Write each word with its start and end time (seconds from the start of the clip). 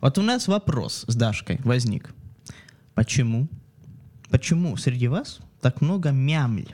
Вот 0.00 0.16
у 0.16 0.22
нас 0.22 0.46
вопрос 0.46 1.04
с 1.08 1.14
Дашкой 1.16 1.58
возник. 1.64 2.10
Почему? 2.94 3.48
Почему 4.30 4.76
среди 4.76 5.08
вас 5.08 5.40
так 5.60 5.80
много 5.80 6.10
мямль? 6.10 6.66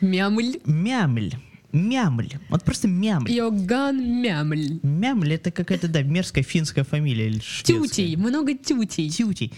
Мямль. 0.00 0.58
Мямль. 0.64 1.32
Мямль. 1.72 2.30
Вот 2.48 2.62
просто 2.64 2.88
мямль. 2.88 3.30
Йоган 3.30 4.22
Мямль. 4.22 4.78
Мямль 4.82 5.34
это 5.34 5.50
какая-то, 5.50 5.88
да, 5.88 6.02
мерзкая 6.02 6.44
финская 6.44 6.84
фамилия 6.84 7.26
или 7.26 7.40
шведская. 7.40 7.88
Тютей. 7.88 8.16
Много 8.16 8.54
тютей. 8.54 9.10
Тютей. 9.10 9.52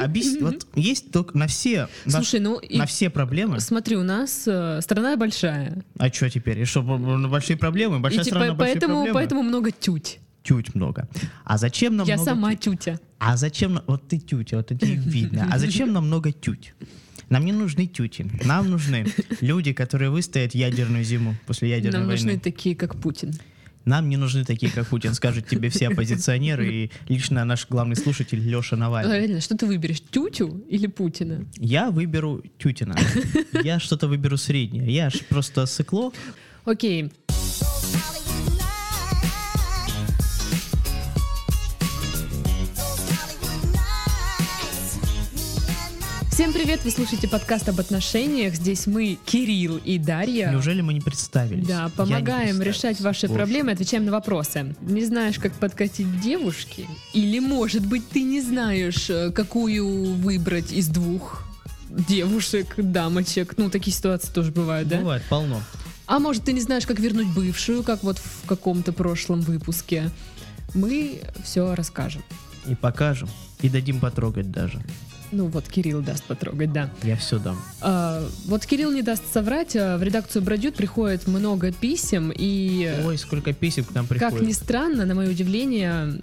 Объясни, 0.00 0.40
вот 0.40 0.66
есть 0.74 1.12
только 1.12 1.36
на 1.38 1.46
все, 1.46 1.88
на, 2.04 2.12
Слушай, 2.12 2.40
ну 2.40 2.58
и 2.58 2.78
на 2.78 2.86
все 2.86 3.10
проблемы. 3.10 3.60
смотри, 3.60 3.96
у 3.96 4.02
нас 4.02 4.42
э, 4.46 4.80
страна 4.82 5.16
большая. 5.16 5.84
А 5.98 6.08
что 6.08 6.28
теперь? 6.28 6.60
И 6.60 6.64
что, 6.64 6.82
большие 6.82 7.56
проблемы? 7.56 8.00
Большая 8.00 8.22
и 8.22 8.24
типа, 8.24 8.38
страна, 8.38 8.54
большие 8.54 8.74
поэтому, 8.74 8.94
проблемы? 8.94 9.14
поэтому 9.14 9.42
много 9.44 9.70
тють. 9.70 10.18
Тють 10.48 10.74
много. 10.74 11.02
А 11.44 11.58
зачем 11.58 11.96
нам 11.96 12.06
Я 12.08 12.14
много 12.14 12.30
сама 12.30 12.54
тють? 12.54 12.60
тютя. 12.80 12.98
А 13.18 13.36
зачем... 13.36 13.80
Вот 13.86 14.02
ты 14.12 14.18
тютя, 14.18 14.56
вот 14.56 14.72
это 14.72 14.86
видно. 14.86 15.46
А 15.52 15.58
зачем 15.58 15.92
нам 15.92 16.06
много 16.06 16.30
тють? 16.32 16.74
Нам 17.30 17.44
не 17.44 17.52
нужны 17.52 17.86
тюти. 17.86 18.24
Нам 18.44 18.70
нужны 18.70 19.06
люди, 19.42 19.72
которые 19.72 20.10
выстоят 20.10 20.54
ядерную 20.54 21.04
зиму 21.04 21.34
после 21.46 21.68
ядерной 21.68 21.98
Нам 22.00 22.08
войны. 22.08 22.12
нужны 22.32 22.38
такие, 22.40 22.74
как 22.74 22.94
Путин. 22.96 23.34
Нам 23.84 24.08
не 24.08 24.16
нужны 24.16 24.44
такие, 24.44 24.72
как 24.72 24.86
Путин, 24.86 25.14
скажут 25.14 25.46
тебе 25.46 25.68
все 25.68 25.88
оппозиционеры 25.88 26.66
и 26.72 26.90
лично 27.08 27.44
наш 27.44 27.66
главный 27.70 27.96
слушатель 27.96 28.38
Леша 28.40 28.76
Навальный. 28.76 29.18
Реально, 29.18 29.40
что 29.40 29.54
ты 29.56 29.66
выберешь, 29.66 30.00
тютю 30.10 30.64
или 30.70 30.86
Путина? 30.86 31.44
Я 31.58 31.90
выберу 31.90 32.42
Тютина. 32.58 32.96
Я 33.64 33.78
что-то 33.78 34.08
выберу 34.08 34.36
среднее. 34.38 34.90
Я 34.94 35.10
ж 35.10 35.20
просто 35.28 35.66
сыкло. 35.66 36.12
Окей. 36.64 37.10
Всем 46.48 46.62
привет, 46.62 46.82
вы 46.82 46.90
слушаете 46.90 47.28
подкаст 47.28 47.68
об 47.68 47.78
отношениях. 47.78 48.54
Здесь 48.54 48.86
мы, 48.86 49.18
Кирилл 49.26 49.76
и 49.76 49.98
Дарья. 49.98 50.50
Неужели 50.50 50.80
мы 50.80 50.94
не 50.94 51.02
представились? 51.02 51.66
Да, 51.66 51.90
помогаем 51.94 52.62
решать 52.62 53.02
ваши 53.02 53.26
Боже. 53.26 53.38
проблемы, 53.38 53.72
отвечаем 53.72 54.06
на 54.06 54.12
вопросы. 54.12 54.74
Не 54.80 55.04
знаешь, 55.04 55.38
как 55.38 55.52
подкатить 55.52 56.22
девушки? 56.22 56.88
Или, 57.12 57.38
может 57.38 57.84
быть, 57.84 58.08
ты 58.08 58.22
не 58.22 58.40
знаешь, 58.40 59.10
э, 59.10 59.30
какую 59.30 60.14
выбрать 60.14 60.72
из 60.72 60.88
двух 60.88 61.44
девушек, 61.90 62.76
дамочек? 62.78 63.58
Ну, 63.58 63.68
такие 63.68 63.94
ситуации 63.94 64.32
тоже 64.32 64.50
бывают, 64.50 64.88
да? 64.88 65.00
Бывает, 65.00 65.24
полно. 65.28 65.60
А 66.06 66.18
может, 66.18 66.44
ты 66.44 66.54
не 66.54 66.62
знаешь, 66.62 66.86
как 66.86 66.98
вернуть 66.98 67.26
бывшую, 67.26 67.82
как 67.82 68.02
вот 68.02 68.16
в 68.16 68.46
каком-то 68.46 68.94
прошлом 68.94 69.42
выпуске? 69.42 70.10
Мы 70.72 71.20
все 71.44 71.74
расскажем. 71.74 72.22
И 72.66 72.74
покажем. 72.74 73.28
И 73.60 73.68
дадим 73.68 74.00
потрогать 74.00 74.50
даже. 74.50 74.80
Ну 75.30 75.46
вот 75.46 75.68
Кирилл 75.68 76.00
даст 76.00 76.24
потрогать, 76.24 76.72
да. 76.72 76.90
Я 77.02 77.16
все 77.16 77.38
дам. 77.38 77.60
А, 77.80 78.26
вот 78.46 78.64
Кирилл 78.64 78.90
не 78.92 79.02
даст 79.02 79.22
соврать, 79.32 79.76
а 79.76 79.98
в 79.98 80.02
редакцию 80.02 80.42
Бродют 80.42 80.74
приходит 80.74 81.26
много 81.26 81.72
писем, 81.72 82.32
и 82.34 83.02
Ой, 83.04 83.18
сколько 83.18 83.52
писем 83.52 83.84
к 83.84 83.94
нам 83.94 84.06
как 84.06 84.18
приходит. 84.18 84.46
ни 84.46 84.52
странно, 84.52 85.04
на 85.04 85.14
мое 85.14 85.30
удивление, 85.30 86.20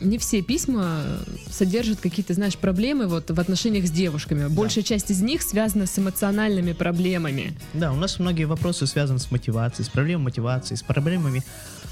не 0.00 0.18
все 0.18 0.42
письма 0.42 1.02
содержат 1.50 2.00
какие-то, 2.00 2.34
знаешь, 2.34 2.56
проблемы 2.56 3.06
вот 3.06 3.30
в 3.30 3.40
отношениях 3.40 3.86
с 3.86 3.90
девушками. 3.90 4.48
Большая 4.48 4.84
часть 4.84 5.10
из 5.10 5.22
них 5.22 5.42
связана 5.42 5.86
с 5.86 5.98
эмоциональными 5.98 6.72
проблемами. 6.72 7.56
Да, 7.74 7.92
у 7.92 7.96
нас 7.96 8.18
многие 8.18 8.44
вопросы 8.44 8.86
связаны 8.86 9.18
с 9.18 9.30
мотивацией, 9.30 9.86
с 9.86 9.88
проблемой 9.88 10.24
мотивации, 10.24 10.74
с 10.74 10.82
проблемами 10.82 11.42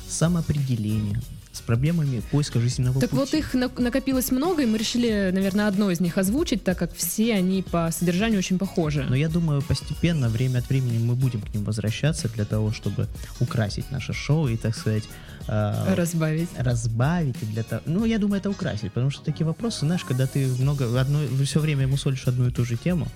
самоопределения, 0.09 1.21
с 1.55 1.61
проблемами 1.61 2.21
поиска 2.33 2.61
жизненного 2.61 3.01
Так 3.01 3.11
пути. 3.11 3.21
вот 3.21 3.35
их 3.35 3.55
на- 3.55 3.71
накопилось 3.79 4.33
много, 4.33 4.63
и 4.63 4.67
мы 4.67 4.77
решили, 4.77 5.31
наверное, 5.33 5.69
одно 5.69 5.91
из 5.91 6.01
них 6.01 6.19
озвучить, 6.19 6.65
так 6.65 6.77
как 6.79 6.93
все 6.95 7.35
они 7.35 7.63
по 7.63 7.91
содержанию 7.93 8.39
очень 8.41 8.59
похожи. 8.59 9.07
Но 9.09 9.15
я 9.15 9.29
думаю, 9.29 9.63
постепенно, 9.63 10.29
время 10.29 10.59
от 10.59 10.69
времени 10.69 10.99
мы 10.99 11.15
будем 11.15 11.41
к 11.41 11.55
ним 11.55 11.65
возвращаться 11.65 12.29
для 12.29 12.45
того, 12.45 12.73
чтобы 12.73 13.07
украсить 13.41 13.91
наше 13.93 14.13
шоу 14.13 14.49
и, 14.49 14.57
так 14.57 14.77
сказать, 14.77 15.05
э, 15.47 15.95
Разбавить. 15.95 16.49
разбавить 16.59 17.37
для 17.53 17.63
того. 17.63 17.83
Ну, 17.87 18.05
я 18.05 18.19
думаю, 18.19 18.41
это 18.41 18.51
украсить, 18.51 18.93
потому 18.93 19.11
что 19.11 19.25
такие 19.25 19.47
вопросы, 19.47 19.81
знаешь, 19.87 20.03
когда 20.05 20.27
ты 20.27 20.47
много 20.61 21.01
одной, 21.01 21.29
все 21.45 21.61
время 21.61 21.87
мусолишь 21.87 22.27
одну 22.27 22.49
и 22.49 22.51
ту 22.51 22.65
же 22.65 22.77
тему, 22.77 23.07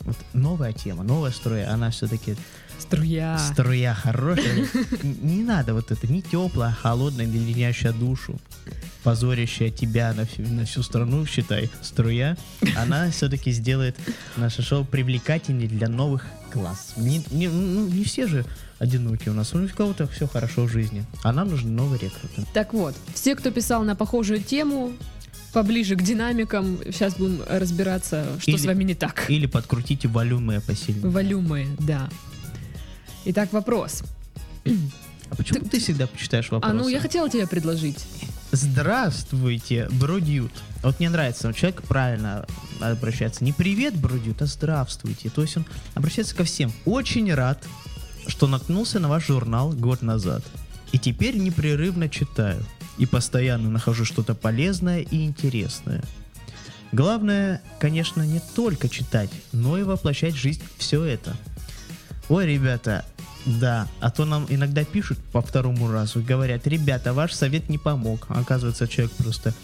вот 0.00 0.16
новая 0.34 0.72
тема, 0.72 1.02
новая 1.02 1.30
струя, 1.30 1.72
она 1.72 1.90
все-таки 1.90 2.36
Струя. 2.78 3.38
струя 3.38 3.94
хорошая. 3.94 4.66
Не 5.02 5.42
надо 5.42 5.74
вот 5.74 5.90
это, 5.90 6.06
не 6.06 6.22
теплая, 6.22 6.72
холодная, 6.72 7.26
не 7.26 7.38
леденящая 7.38 7.92
душу, 7.92 8.38
позорящая 9.02 9.70
тебя 9.70 10.12
на 10.14 10.24
всю, 10.26 10.42
на 10.42 10.64
всю 10.64 10.82
страну, 10.82 11.24
считай, 11.26 11.70
струя. 11.82 12.36
Она 12.76 13.10
все-таки 13.10 13.50
сделает 13.52 13.96
наше 14.36 14.62
шоу 14.62 14.84
привлекательнее 14.84 15.68
для 15.68 15.88
новых 15.88 16.24
класс. 16.52 16.94
Не, 16.96 17.22
не- 17.30 17.48
ну, 17.48 17.86
не 17.88 18.04
все 18.04 18.26
же 18.26 18.44
одиноки 18.78 19.28
у 19.28 19.34
нас, 19.34 19.54
у 19.54 19.68
кого-то 19.68 20.06
все 20.06 20.26
хорошо 20.26 20.64
в 20.64 20.70
жизни, 20.72 21.04
а 21.22 21.32
нам 21.32 21.48
нужны 21.50 21.70
новые 21.70 22.00
рекруты. 22.00 22.46
Так 22.54 22.72
вот, 22.72 22.94
все, 23.14 23.34
кто 23.34 23.50
писал 23.50 23.82
на 23.84 23.96
похожую 23.96 24.40
тему, 24.40 24.92
поближе 25.52 25.96
к 25.96 26.02
динамикам, 26.02 26.78
сейчас 26.86 27.14
будем 27.16 27.42
разбираться, 27.48 28.24
что 28.40 28.50
Или- 28.50 28.58
с 28.58 28.64
вами 28.66 28.84
не 28.84 28.94
так. 28.94 29.24
Или 29.28 29.46
подкрутите 29.46 30.06
волюмы 30.08 30.60
посильнее. 30.60 31.08
Волюмы, 31.08 31.66
да. 31.80 32.08
Итак, 33.24 33.52
вопрос. 33.52 34.02
А 35.30 35.34
почему 35.36 35.60
ты, 35.60 35.78
всегда 35.78 36.06
почитаешь 36.06 36.50
вопросы? 36.50 36.72
А 36.72 36.74
ну, 36.74 36.88
я 36.88 37.00
хотела 37.00 37.28
тебе 37.28 37.46
предложить. 37.46 38.06
Здравствуйте, 38.52 39.88
Бродют. 39.90 40.52
Вот 40.82 40.98
мне 41.00 41.10
нравится, 41.10 41.52
человек 41.52 41.82
правильно 41.82 42.46
обращается. 42.80 43.44
Не 43.44 43.52
привет, 43.52 43.94
Бродют, 43.94 44.40
а 44.40 44.46
здравствуйте. 44.46 45.28
То 45.28 45.42
есть 45.42 45.56
он 45.56 45.66
обращается 45.94 46.34
ко 46.34 46.44
всем. 46.44 46.72
Очень 46.86 47.32
рад, 47.34 47.62
что 48.26 48.46
наткнулся 48.46 49.00
на 49.00 49.08
ваш 49.08 49.26
журнал 49.26 49.72
год 49.72 50.00
назад. 50.00 50.42
И 50.92 50.98
теперь 50.98 51.36
непрерывно 51.36 52.08
читаю. 52.08 52.64
И 52.96 53.04
постоянно 53.04 53.68
нахожу 53.68 54.04
что-то 54.04 54.34
полезное 54.34 55.00
и 55.00 55.24
интересное. 55.24 56.02
Главное, 56.90 57.60
конечно, 57.78 58.22
не 58.22 58.40
только 58.54 58.88
читать, 58.88 59.30
но 59.52 59.76
и 59.76 59.82
воплощать 59.82 60.34
в 60.34 60.38
жизнь 60.38 60.62
все 60.78 61.04
это. 61.04 61.36
Ой, 62.28 62.46
ребята, 62.46 63.04
да, 63.46 63.88
а 64.00 64.10
то 64.10 64.26
нам 64.26 64.46
иногда 64.50 64.84
пишут 64.84 65.18
по 65.32 65.40
второму 65.40 65.90
разу, 65.90 66.20
говорят, 66.20 66.66
ребята, 66.66 67.14
ваш 67.14 67.32
совет 67.32 67.68
не 67.70 67.78
помог. 67.78 68.26
Оказывается, 68.28 68.86
человек 68.86 69.12
просто 69.12 69.54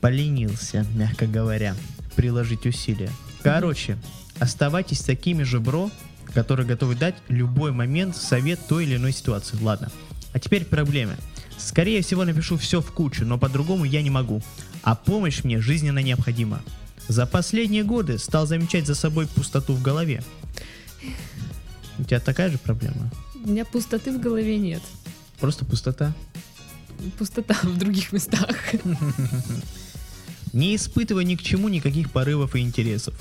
поленился, 0.00 0.86
мягко 0.94 1.26
говоря, 1.26 1.76
приложить 2.16 2.66
усилия. 2.66 3.10
Короче, 3.42 3.98
оставайтесь 4.38 5.00
такими 5.00 5.42
же 5.42 5.60
бро, 5.60 5.90
которые 6.32 6.66
готовы 6.66 6.94
дать 6.94 7.16
любой 7.28 7.72
момент 7.72 8.16
совет 8.16 8.66
той 8.66 8.84
или 8.84 8.96
иной 8.96 9.12
ситуации. 9.12 9.58
Ладно, 9.60 9.90
а 10.32 10.38
теперь 10.38 10.64
к 10.64 10.68
проблеме. 10.68 11.16
Скорее 11.58 12.02
всего, 12.02 12.24
напишу 12.24 12.56
все 12.56 12.80
в 12.80 12.90
кучу, 12.92 13.24
но 13.24 13.38
по-другому 13.38 13.84
я 13.84 14.02
не 14.02 14.10
могу. 14.10 14.42
А 14.82 14.94
помощь 14.94 15.44
мне 15.44 15.60
жизненно 15.60 16.00
необходима. 16.00 16.60
За 17.08 17.26
последние 17.26 17.84
годы 17.84 18.18
стал 18.18 18.46
замечать 18.46 18.86
за 18.86 18.94
собой 18.94 19.26
пустоту 19.26 19.74
в 19.74 19.82
голове. 19.82 20.22
У 21.98 22.04
тебя 22.04 22.20
такая 22.20 22.50
же 22.50 22.58
проблема? 22.58 23.10
У 23.44 23.48
меня 23.48 23.64
пустоты 23.64 24.12
в 24.12 24.20
голове 24.20 24.58
нет. 24.58 24.82
Просто 25.38 25.64
пустота. 25.64 26.14
Пустота 27.18 27.54
в 27.62 27.78
других 27.78 28.12
местах. 28.12 28.56
Не 30.52 30.76
испытывая 30.76 31.24
ни 31.24 31.34
к 31.34 31.42
чему 31.42 31.68
никаких 31.68 32.10
порывов 32.12 32.54
и 32.54 32.60
интересов. 32.60 33.14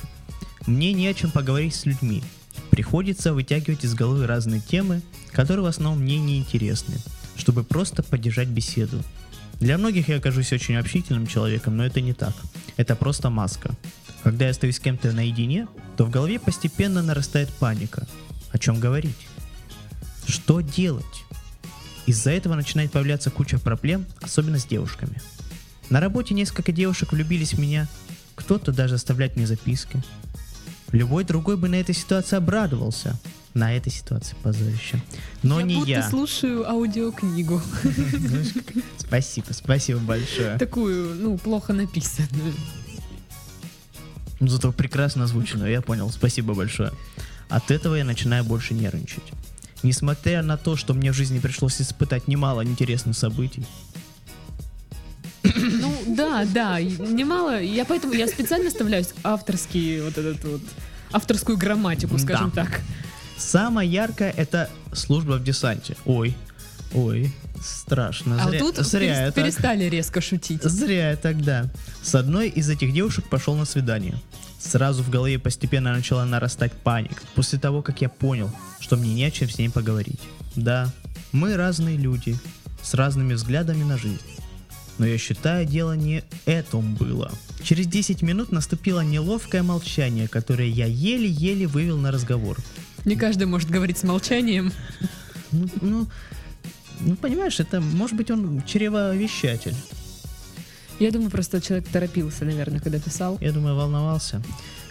Мне 0.67 0.93
не 0.93 1.07
о 1.07 1.13
чем 1.13 1.31
поговорить 1.31 1.75
с 1.75 1.85
людьми. 1.85 2.23
Приходится 2.69 3.33
вытягивать 3.33 3.83
из 3.83 3.95
головы 3.95 4.27
разные 4.27 4.61
темы, 4.61 5.01
которые 5.31 5.63
в 5.63 5.67
основном 5.67 6.03
мне 6.03 6.19
не 6.19 6.37
интересны, 6.37 6.95
чтобы 7.35 7.63
просто 7.63 8.03
поддержать 8.03 8.47
беседу. 8.47 9.03
Для 9.59 9.77
многих 9.77 10.09
я 10.09 10.17
окажусь 10.17 10.53
очень 10.53 10.75
общительным 10.75 11.27
человеком, 11.27 11.75
но 11.75 11.85
это 11.85 12.01
не 12.01 12.13
так. 12.13 12.33
Это 12.77 12.95
просто 12.95 13.29
маска. 13.29 13.71
Когда 14.23 14.45
я 14.45 14.51
остаюсь 14.51 14.77
с 14.77 14.79
кем-то 14.79 15.11
наедине, 15.11 15.67
то 15.97 16.05
в 16.05 16.09
голове 16.09 16.39
постепенно 16.39 17.01
нарастает 17.01 17.49
паника. 17.49 18.07
О 18.53 18.57
чем 18.57 18.79
говорить? 18.79 19.17
Что 20.25 20.61
делать? 20.61 21.25
Из-за 22.05 22.31
этого 22.31 22.55
начинает 22.55 22.91
появляться 22.91 23.29
куча 23.31 23.59
проблем, 23.59 24.05
особенно 24.21 24.59
с 24.59 24.65
девушками. 24.65 25.21
На 25.89 25.99
работе 25.99 26.33
несколько 26.33 26.71
девушек 26.71 27.11
влюбились 27.11 27.53
в 27.53 27.59
меня, 27.59 27.87
кто-то 28.35 28.71
даже 28.71 28.95
оставляет 28.95 29.35
мне 29.35 29.47
записки. 29.47 30.01
Любой 30.91 31.23
другой 31.23 31.57
бы 31.57 31.67
на 31.67 31.75
этой 31.75 31.95
ситуации 31.95 32.35
обрадовался. 32.35 33.19
На 33.53 33.75
этой 33.75 33.91
ситуации 33.91 34.35
позорище. 34.41 34.99
Но 35.43 35.59
я 35.59 35.65
не 35.65 35.75
будто 35.75 35.89
я. 35.89 36.09
слушаю 36.09 36.67
аудиокнигу. 36.67 37.61
Спасибо, 38.97 39.45
спасибо 39.51 39.99
большое. 39.99 40.57
Такую, 40.57 41.13
ну, 41.15 41.37
плохо 41.37 41.71
написанную. 41.71 42.53
Ну, 44.39 44.47
Зато 44.47 44.71
прекрасно 44.71 45.25
озвучено, 45.25 45.65
я 45.65 45.81
понял, 45.81 46.09
спасибо 46.09 46.55
большое. 46.55 46.91
От 47.53 47.69
этого 47.69 47.95
я 47.95 48.03
начинаю 48.03 48.43
больше 48.43 48.73
нервничать. 48.73 49.23
Несмотря 49.83 50.41
на 50.41 50.57
то, 50.57 50.75
что 50.75 50.93
мне 50.95 51.11
в 51.11 51.15
жизни 51.15 51.37
пришлось 51.39 51.79
испытать 51.81 52.27
немало 52.27 52.63
интересных 52.65 53.15
событий, 53.15 53.63
Ну 55.43 56.03
да, 56.15 56.45
да, 56.45 56.81
немало. 56.81 57.61
Я 57.61 57.85
поэтому 57.85 58.13
я 58.13 58.27
специально 58.27 58.67
оставляю 58.69 59.05
авторский 59.23 60.01
вот 60.01 60.17
этот 60.17 60.43
вот 60.45 60.61
авторскую 61.11 61.57
грамматику, 61.57 62.17
скажем 62.17 62.51
Да. 62.55 62.63
так. 62.65 62.81
Самое 63.37 63.89
яркое 63.91 64.31
это 64.31 64.69
служба 64.93 65.33
в 65.33 65.43
десанте. 65.43 65.95
Ой, 66.05 66.35
ой, 66.93 67.31
страшно. 67.61 68.41
А 68.41 68.49
Зря, 68.49 68.63
вот 68.63 68.75
тут 68.77 68.85
зря 68.85 68.99
перес- 69.01 69.19
я 69.19 69.31
так- 69.31 69.35
перестали 69.43 69.83
резко 69.85 70.21
шутить. 70.21 70.63
Зря 70.63 71.11
я 71.11 71.17
тогда. 71.17 71.65
С 72.01 72.15
одной 72.15 72.49
из 72.49 72.69
этих 72.69 72.93
девушек 72.93 73.25
пошел 73.29 73.55
на 73.55 73.65
свидание. 73.65 74.15
Сразу 74.63 75.03
в 75.03 75.09
голове 75.09 75.37
постепенно 75.39 75.93
начала 75.93 76.25
нарастать 76.25 76.71
паника. 76.71 77.21
После 77.35 77.59
того, 77.59 77.81
как 77.81 78.01
я 78.01 78.09
понял, 78.09 78.49
что 78.79 78.95
мне 78.95 79.13
не 79.13 79.25
о 79.25 79.31
чем 79.31 79.49
с 79.49 79.57
ней 79.57 79.69
поговорить. 79.69 80.21
Да, 80.55 80.91
мы 81.31 81.57
разные 81.57 81.97
люди, 81.97 82.37
с 82.81 82.93
разными 82.93 83.33
взглядами 83.33 83.83
на 83.83 83.97
жизнь. 83.97 84.21
Но 84.97 85.05
я 85.05 85.17
считаю, 85.17 85.65
дело 85.65 85.93
не 85.93 86.23
этом 86.45 86.95
было. 86.95 87.31
Через 87.63 87.87
10 87.87 88.21
минут 88.21 88.51
наступило 88.51 89.01
неловкое 89.01 89.63
молчание, 89.63 90.27
которое 90.27 90.69
я 90.69 90.85
еле-еле 90.85 91.67
вывел 91.67 91.97
на 91.97 92.11
разговор. 92.11 92.57
Не 93.05 93.15
каждый 93.15 93.47
может 93.47 93.69
говорить 93.69 93.97
с 93.97 94.03
молчанием. 94.03 94.71
Ну, 95.51 95.69
ну, 95.81 96.07
ну, 96.99 97.15
понимаешь, 97.15 97.59
это, 97.59 97.81
может 97.81 98.15
быть, 98.15 98.31
он 98.31 98.63
чревовещатель. 98.65 99.75
Я 100.99 101.11
думаю, 101.11 101.29
просто 101.31 101.59
человек 101.61 101.87
торопился, 101.89 102.45
наверное, 102.45 102.79
когда 102.79 102.99
писал. 102.99 103.37
Я 103.41 103.51
думаю, 103.51 103.75
волновался. 103.75 104.41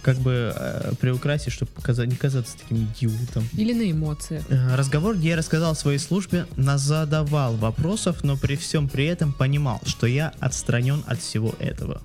Как 0.02 0.19
бы 0.19 0.52
э, 0.54 0.93
приукрасить, 1.00 1.52
чтобы 1.52 1.70
показать, 1.70 2.08
не 2.08 2.16
казаться 2.16 2.56
таким 2.58 2.84
идиотом. 2.93 3.49
Или 3.52 3.72
на 3.72 3.88
эмоциях. 3.90 4.43
Э, 4.49 4.75
Разговор, 4.75 5.16
где 5.16 5.31
я 5.31 5.37
рассказал 5.37 5.76
своей 5.76 5.99
службе, 5.99 6.46
задавал 6.56 7.54
вопросов, 7.56 8.25
но 8.25 8.37
при 8.37 8.56
всем 8.56 8.88
при 8.88 9.04
этом 9.06 9.32
понимал, 9.32 9.81
что 9.87 10.06
я 10.08 10.32
отстранен 10.40 11.04
от 11.06 11.20
всего 11.20 11.54
этого. 11.60 12.02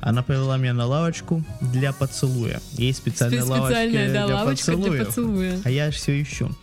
Она 0.00 0.22
повела 0.22 0.56
меня 0.58 0.74
на 0.74 0.86
лавочку 0.86 1.44
для 1.60 1.92
поцелуя. 1.92 2.60
Есть 2.72 2.98
специальная, 2.98 3.40
Специальная, 3.40 3.60
лавочка 3.60 4.12
да, 4.12 4.26
для 4.26 4.36
лавочка 4.36 4.66
для 4.66 4.76
поцелуев. 4.76 5.06
поцелуя. 5.06 5.60
А 5.64 5.70
я 5.70 5.90
все 5.90 6.22
ищу. 6.22 6.54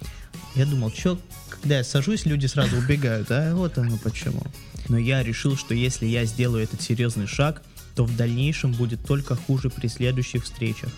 Я 0.55 0.65
думал, 0.67 0.91
что, 0.91 1.19
когда 1.49 1.77
я 1.77 1.83
сажусь, 1.83 2.25
люди 2.25 2.45
сразу 2.45 2.77
убегают, 2.77 3.31
а 3.31 3.53
вот 3.55 3.77
оно 3.79 3.97
почему. 3.97 4.43
Но 4.89 4.97
я 4.97 5.23
решил, 5.23 5.55
что 5.55 5.73
если 5.73 6.05
я 6.05 6.25
сделаю 6.25 6.63
этот 6.63 6.81
серьезный 6.81 7.27
шаг, 7.27 7.61
то 7.95 8.05
в 8.05 8.15
дальнейшем 8.15 8.73
будет 8.73 9.05
только 9.05 9.35
хуже 9.35 9.69
при 9.69 9.87
следующих 9.87 10.43
встречах. 10.43 10.89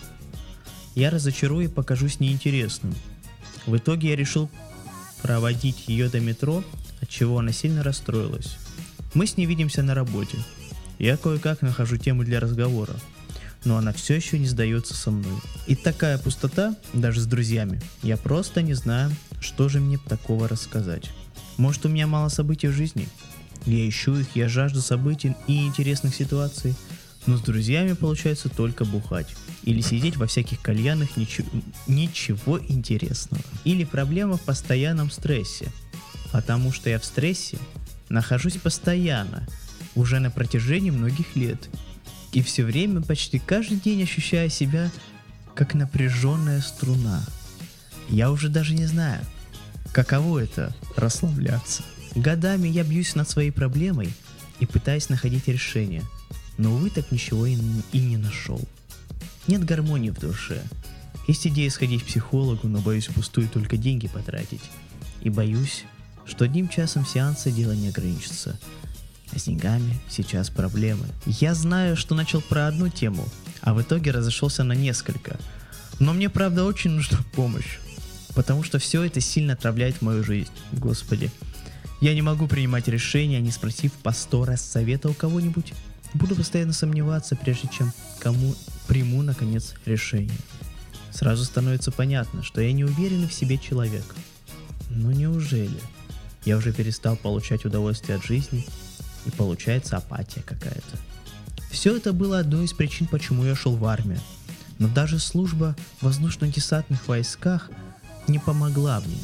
Я 0.94 1.10
разочарую 1.10 1.66
и 1.66 1.68
покажусь 1.68 2.20
неинтересным. 2.20 2.94
В 3.66 3.76
итоге 3.76 4.10
я 4.10 4.16
решил 4.16 4.50
проводить 5.22 5.88
ее 5.88 6.08
до 6.08 6.20
метро, 6.20 6.64
от 7.00 7.08
чего 7.08 7.38
она 7.38 7.52
сильно 7.52 7.82
расстроилась. 7.82 8.56
Мы 9.14 9.26
с 9.26 9.36
ней 9.36 9.46
видимся 9.46 9.82
на 9.82 9.94
работе. 9.94 10.38
Я 10.98 11.16
кое-как 11.16 11.62
нахожу 11.62 11.96
тему 11.98 12.24
для 12.24 12.40
разговора, 12.40 12.94
но 13.64 13.76
она 13.76 13.92
все 13.92 14.14
еще 14.14 14.38
не 14.38 14.46
сдается 14.46 14.94
со 14.94 15.10
мной. 15.10 15.38
И 15.66 15.76
такая 15.76 16.18
пустота, 16.18 16.76
даже 16.94 17.20
с 17.20 17.26
друзьями, 17.26 17.82
я 18.02 18.16
просто 18.16 18.62
не 18.62 18.74
знаю, 18.74 19.10
что 19.40 19.68
же 19.68 19.80
мне 19.80 19.98
такого 19.98 20.48
рассказать. 20.48 21.10
Может 21.56 21.84
у 21.84 21.88
меня 21.88 22.06
мало 22.06 22.28
событий 22.28 22.68
в 22.68 22.72
жизни? 22.72 23.08
Я 23.66 23.88
ищу 23.88 24.16
их, 24.16 24.28
я 24.34 24.48
жажду 24.48 24.80
событий 24.80 25.34
и 25.48 25.66
интересных 25.66 26.14
ситуаций, 26.14 26.74
но 27.26 27.36
с 27.36 27.40
друзьями 27.40 27.94
получается 27.94 28.48
только 28.48 28.84
бухать. 28.84 29.26
Или 29.64 29.80
сидеть 29.80 30.16
во 30.16 30.28
всяких 30.28 30.60
кальянах, 30.60 31.16
ничего, 31.16 31.48
ничего 31.88 32.60
интересного. 32.60 33.42
Или 33.64 33.84
проблема 33.84 34.36
в 34.36 34.42
постоянном 34.42 35.10
стрессе. 35.10 35.72
Потому 36.30 36.72
что 36.72 36.88
я 36.88 37.00
в 37.00 37.04
стрессе 37.04 37.58
нахожусь 38.08 38.56
постоянно, 38.56 39.46
уже 39.96 40.20
на 40.20 40.30
протяжении 40.30 40.90
многих 40.90 41.34
лет. 41.34 41.68
И 42.32 42.42
все 42.42 42.64
время, 42.64 43.02
почти 43.02 43.40
каждый 43.40 43.78
день 43.78 44.04
ощущаю 44.04 44.50
себя 44.50 44.92
как 45.54 45.74
напряженная 45.74 46.60
струна. 46.60 47.24
Я 48.08 48.30
уже 48.30 48.48
даже 48.48 48.74
не 48.74 48.86
знаю, 48.86 49.24
каково 49.92 50.40
это 50.40 50.72
расслабляться. 50.96 51.82
Годами 52.16 52.66
я 52.66 52.82
бьюсь 52.82 53.14
над 53.14 53.28
своей 53.28 53.50
проблемой 53.50 54.12
и 54.58 54.64
пытаюсь 54.64 55.10
находить 55.10 55.48
решение, 55.48 56.02
но, 56.56 56.72
увы, 56.72 56.88
так 56.88 57.12
ничего 57.12 57.44
и, 57.44 57.54
не 57.92 58.16
нашел. 58.16 58.60
Нет 59.46 59.64
гармонии 59.64 60.08
в 60.08 60.18
душе. 60.18 60.62
Есть 61.28 61.46
идея 61.46 61.68
сходить 61.68 62.02
к 62.02 62.06
психологу, 62.06 62.68
но 62.68 62.78
боюсь 62.78 63.08
впустую 63.08 63.48
только 63.48 63.76
деньги 63.76 64.08
потратить. 64.08 64.62
И 65.20 65.28
боюсь, 65.28 65.84
что 66.24 66.46
одним 66.46 66.68
часом 66.68 67.04
сеанса 67.04 67.50
дело 67.50 67.72
не 67.72 67.88
ограничится. 67.88 68.58
А 69.32 69.38
с 69.38 69.44
деньгами 69.44 69.98
сейчас 70.08 70.48
проблемы. 70.48 71.06
Я 71.26 71.52
знаю, 71.52 71.96
что 71.96 72.14
начал 72.14 72.40
про 72.40 72.68
одну 72.68 72.88
тему, 72.88 73.28
а 73.60 73.74
в 73.74 73.82
итоге 73.82 74.12
разошелся 74.12 74.64
на 74.64 74.72
несколько. 74.72 75.38
Но 75.98 76.14
мне 76.14 76.30
правда 76.30 76.64
очень 76.64 76.92
нужна 76.92 77.18
помощь. 77.34 77.78
Потому 78.34 78.62
что 78.62 78.78
все 78.78 79.02
это 79.02 79.20
сильно 79.20 79.52
отравляет 79.52 80.00
мою 80.00 80.24
жизнь. 80.24 80.50
Господи. 80.72 81.30
Я 82.00 82.14
не 82.14 82.22
могу 82.22 82.46
принимать 82.46 82.88
решения, 82.88 83.40
не 83.40 83.50
спросив 83.50 83.92
по 83.92 84.12
сто 84.12 84.44
раз 84.44 84.60
совета 84.60 85.08
у 85.08 85.14
кого-нибудь. 85.14 85.72
Буду 86.14 86.36
постоянно 86.36 86.72
сомневаться, 86.72 87.36
прежде 87.36 87.68
чем 87.68 87.92
кому 88.20 88.54
приму, 88.86 89.22
наконец, 89.22 89.74
решение. 89.86 90.36
Сразу 91.10 91.44
становится 91.44 91.90
понятно, 91.90 92.42
что 92.42 92.60
я 92.60 92.72
не 92.72 92.84
уверенный 92.84 93.28
в 93.28 93.32
себе 93.32 93.56
человек. 93.58 94.04
Но 94.90 95.12
неужели? 95.12 95.80
Я 96.44 96.58
уже 96.58 96.72
перестал 96.72 97.16
получать 97.16 97.64
удовольствие 97.64 98.18
от 98.18 98.24
жизни, 98.24 98.66
и 99.24 99.30
получается 99.30 99.96
апатия 99.96 100.42
какая-то. 100.42 100.98
Все 101.70 101.96
это 101.96 102.12
было 102.12 102.38
одной 102.38 102.66
из 102.66 102.72
причин, 102.72 103.06
почему 103.06 103.44
я 103.44 103.56
шел 103.56 103.76
в 103.76 103.84
армию. 103.86 104.20
Но 104.78 104.88
даже 104.88 105.18
служба 105.18 105.74
в 105.98 106.04
воздушно-десантных 106.04 107.08
войсках 107.08 107.70
не 108.28 108.38
помогла 108.38 109.00
мне. 109.00 109.18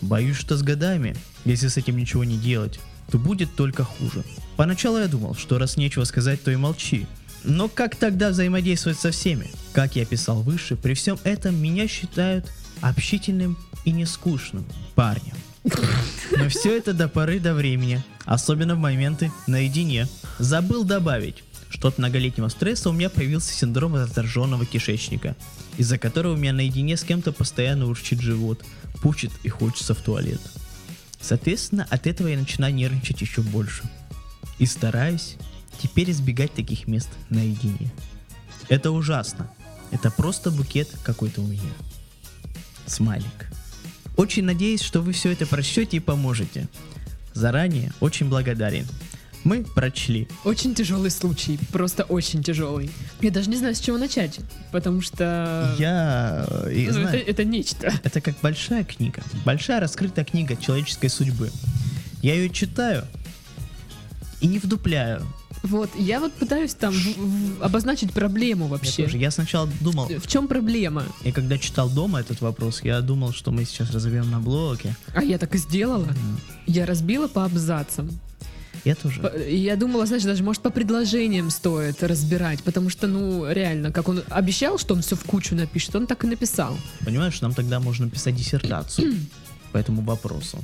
Боюсь, 0.00 0.36
что 0.36 0.56
с 0.56 0.62
годами, 0.62 1.16
если 1.44 1.68
с 1.68 1.76
этим 1.76 1.96
ничего 1.96 2.24
не 2.24 2.36
делать, 2.36 2.80
то 3.10 3.18
будет 3.18 3.54
только 3.54 3.84
хуже. 3.84 4.24
Поначалу 4.56 4.98
я 4.98 5.08
думал, 5.08 5.34
что 5.34 5.58
раз 5.58 5.76
нечего 5.76 6.04
сказать, 6.04 6.42
то 6.42 6.50
и 6.50 6.56
молчи. 6.56 7.06
Но 7.44 7.68
как 7.68 7.96
тогда 7.96 8.30
взаимодействовать 8.30 8.98
со 8.98 9.10
всеми? 9.10 9.50
Как 9.72 9.96
я 9.96 10.04
писал 10.04 10.42
выше, 10.42 10.76
при 10.76 10.94
всем 10.94 11.18
этом 11.24 11.60
меня 11.60 11.88
считают 11.88 12.46
общительным 12.80 13.58
и 13.84 13.90
нескучным 13.90 14.64
парнем. 14.94 15.34
Но 16.36 16.48
все 16.48 16.76
это 16.76 16.92
до 16.92 17.08
поры 17.08 17.40
до 17.40 17.54
времени, 17.54 18.02
особенно 18.24 18.74
в 18.74 18.78
моменты 18.78 19.32
наедине. 19.46 20.08
Забыл 20.38 20.84
добавить, 20.84 21.42
что 21.68 21.88
от 21.88 21.98
многолетнего 21.98 22.48
стресса 22.48 22.90
у 22.90 22.92
меня 22.92 23.10
появился 23.10 23.52
синдром 23.52 23.94
раздраженного 23.94 24.66
кишечника, 24.66 25.36
из-за 25.78 25.98
которого 25.98 26.34
у 26.34 26.36
меня 26.36 26.52
наедине 26.52 26.96
с 26.96 27.04
кем-то 27.04 27.32
постоянно 27.32 27.86
урчит 27.86 28.20
живот, 28.20 28.64
пучит 29.02 29.32
и 29.42 29.48
хочется 29.48 29.94
в 29.94 29.98
туалет. 29.98 30.40
Соответственно, 31.22 31.86
от 31.88 32.06
этого 32.06 32.28
я 32.28 32.36
начинаю 32.36 32.74
нервничать 32.74 33.20
еще 33.20 33.42
больше. 33.42 33.84
И 34.58 34.66
стараюсь 34.66 35.36
теперь 35.80 36.10
избегать 36.10 36.52
таких 36.52 36.88
мест 36.88 37.08
наедине. 37.30 37.90
Это 38.68 38.90
ужасно. 38.90 39.50
Это 39.92 40.10
просто 40.10 40.50
букет 40.50 40.88
какой-то 41.02 41.40
у 41.40 41.46
меня. 41.46 41.72
Смайлик. 42.86 43.48
Очень 44.16 44.44
надеюсь, 44.44 44.82
что 44.82 45.00
вы 45.00 45.12
все 45.12 45.30
это 45.32 45.46
прочтете 45.46 45.98
и 45.98 46.00
поможете. 46.00 46.68
Заранее 47.34 47.92
очень 48.00 48.28
благодарен. 48.28 48.86
Мы 49.44 49.64
прочли. 49.64 50.28
Очень 50.44 50.74
тяжелый 50.74 51.10
случай, 51.10 51.58
просто 51.72 52.04
очень 52.04 52.42
тяжелый. 52.44 52.90
Я 53.20 53.30
даже 53.32 53.50
не 53.50 53.56
знаю, 53.56 53.74
с 53.74 53.80
чего 53.80 53.98
начать, 53.98 54.38
потому 54.70 55.00
что 55.00 55.74
Я 55.78 56.46
э, 56.66 56.84
ну, 56.86 56.92
знаю, 56.92 57.08
это, 57.08 57.30
это 57.30 57.44
нечто. 57.44 57.92
Это 58.04 58.20
как 58.20 58.36
большая 58.40 58.84
книга. 58.84 59.22
Большая 59.44 59.80
раскрытая 59.80 60.24
книга 60.24 60.56
человеческой 60.56 61.08
судьбы. 61.08 61.50
Я 62.22 62.34
ее 62.34 62.50
читаю 62.50 63.04
и 64.40 64.46
не 64.46 64.58
вдупляю. 64.60 65.22
Вот, 65.64 65.90
я 65.96 66.18
вот 66.18 66.32
пытаюсь 66.32 66.74
там 66.74 66.92
в- 66.92 67.58
в- 67.58 67.62
обозначить 67.62 68.12
проблему 68.12 68.64
Я, 68.64 68.70
вообще. 68.70 69.04
тоже. 69.04 69.18
я 69.18 69.30
сначала 69.30 69.68
думал, 69.80 70.08
В 70.08 70.26
чем 70.26 70.48
проблема? 70.48 71.04
и 71.22 71.30
когда 71.30 71.56
читал 71.56 71.88
дома 71.88 72.20
этот 72.20 72.40
вопрос, 72.40 72.80
я 72.82 73.00
думал, 73.00 73.32
что 73.32 73.52
мы 73.52 73.64
сейчас 73.64 73.90
разовьем 73.92 74.28
на 74.30 74.40
блоке. 74.40 74.96
А 75.14 75.22
я 75.22 75.38
так 75.38 75.54
и 75.54 75.58
сделала. 75.58 76.06
М, 76.06 76.40
Я 76.66 76.84
разбила 76.86 77.28
по 77.28 77.44
абзацам. 77.44 78.10
Я 78.84 78.94
тоже. 78.94 79.46
Я 79.48 79.76
думала, 79.76 80.06
знаешь, 80.06 80.24
даже 80.24 80.42
может 80.42 80.62
по 80.62 80.70
предложениям 80.70 81.50
стоит 81.50 82.02
разбирать, 82.02 82.62
потому 82.62 82.90
что, 82.90 83.06
ну, 83.06 83.50
реально, 83.50 83.92
как 83.92 84.08
он 84.08 84.22
обещал, 84.28 84.78
что 84.78 84.94
он 84.94 85.02
все 85.02 85.14
в 85.16 85.24
кучу 85.24 85.54
напишет, 85.54 85.94
он 85.94 86.06
так 86.06 86.24
и 86.24 86.26
написал. 86.26 86.76
Понимаешь, 87.04 87.40
нам 87.40 87.54
тогда 87.54 87.78
можно 87.80 88.10
писать 88.10 88.34
диссертацию 88.34 89.14
по 89.72 89.78
этому 89.78 90.02
вопросу. 90.02 90.58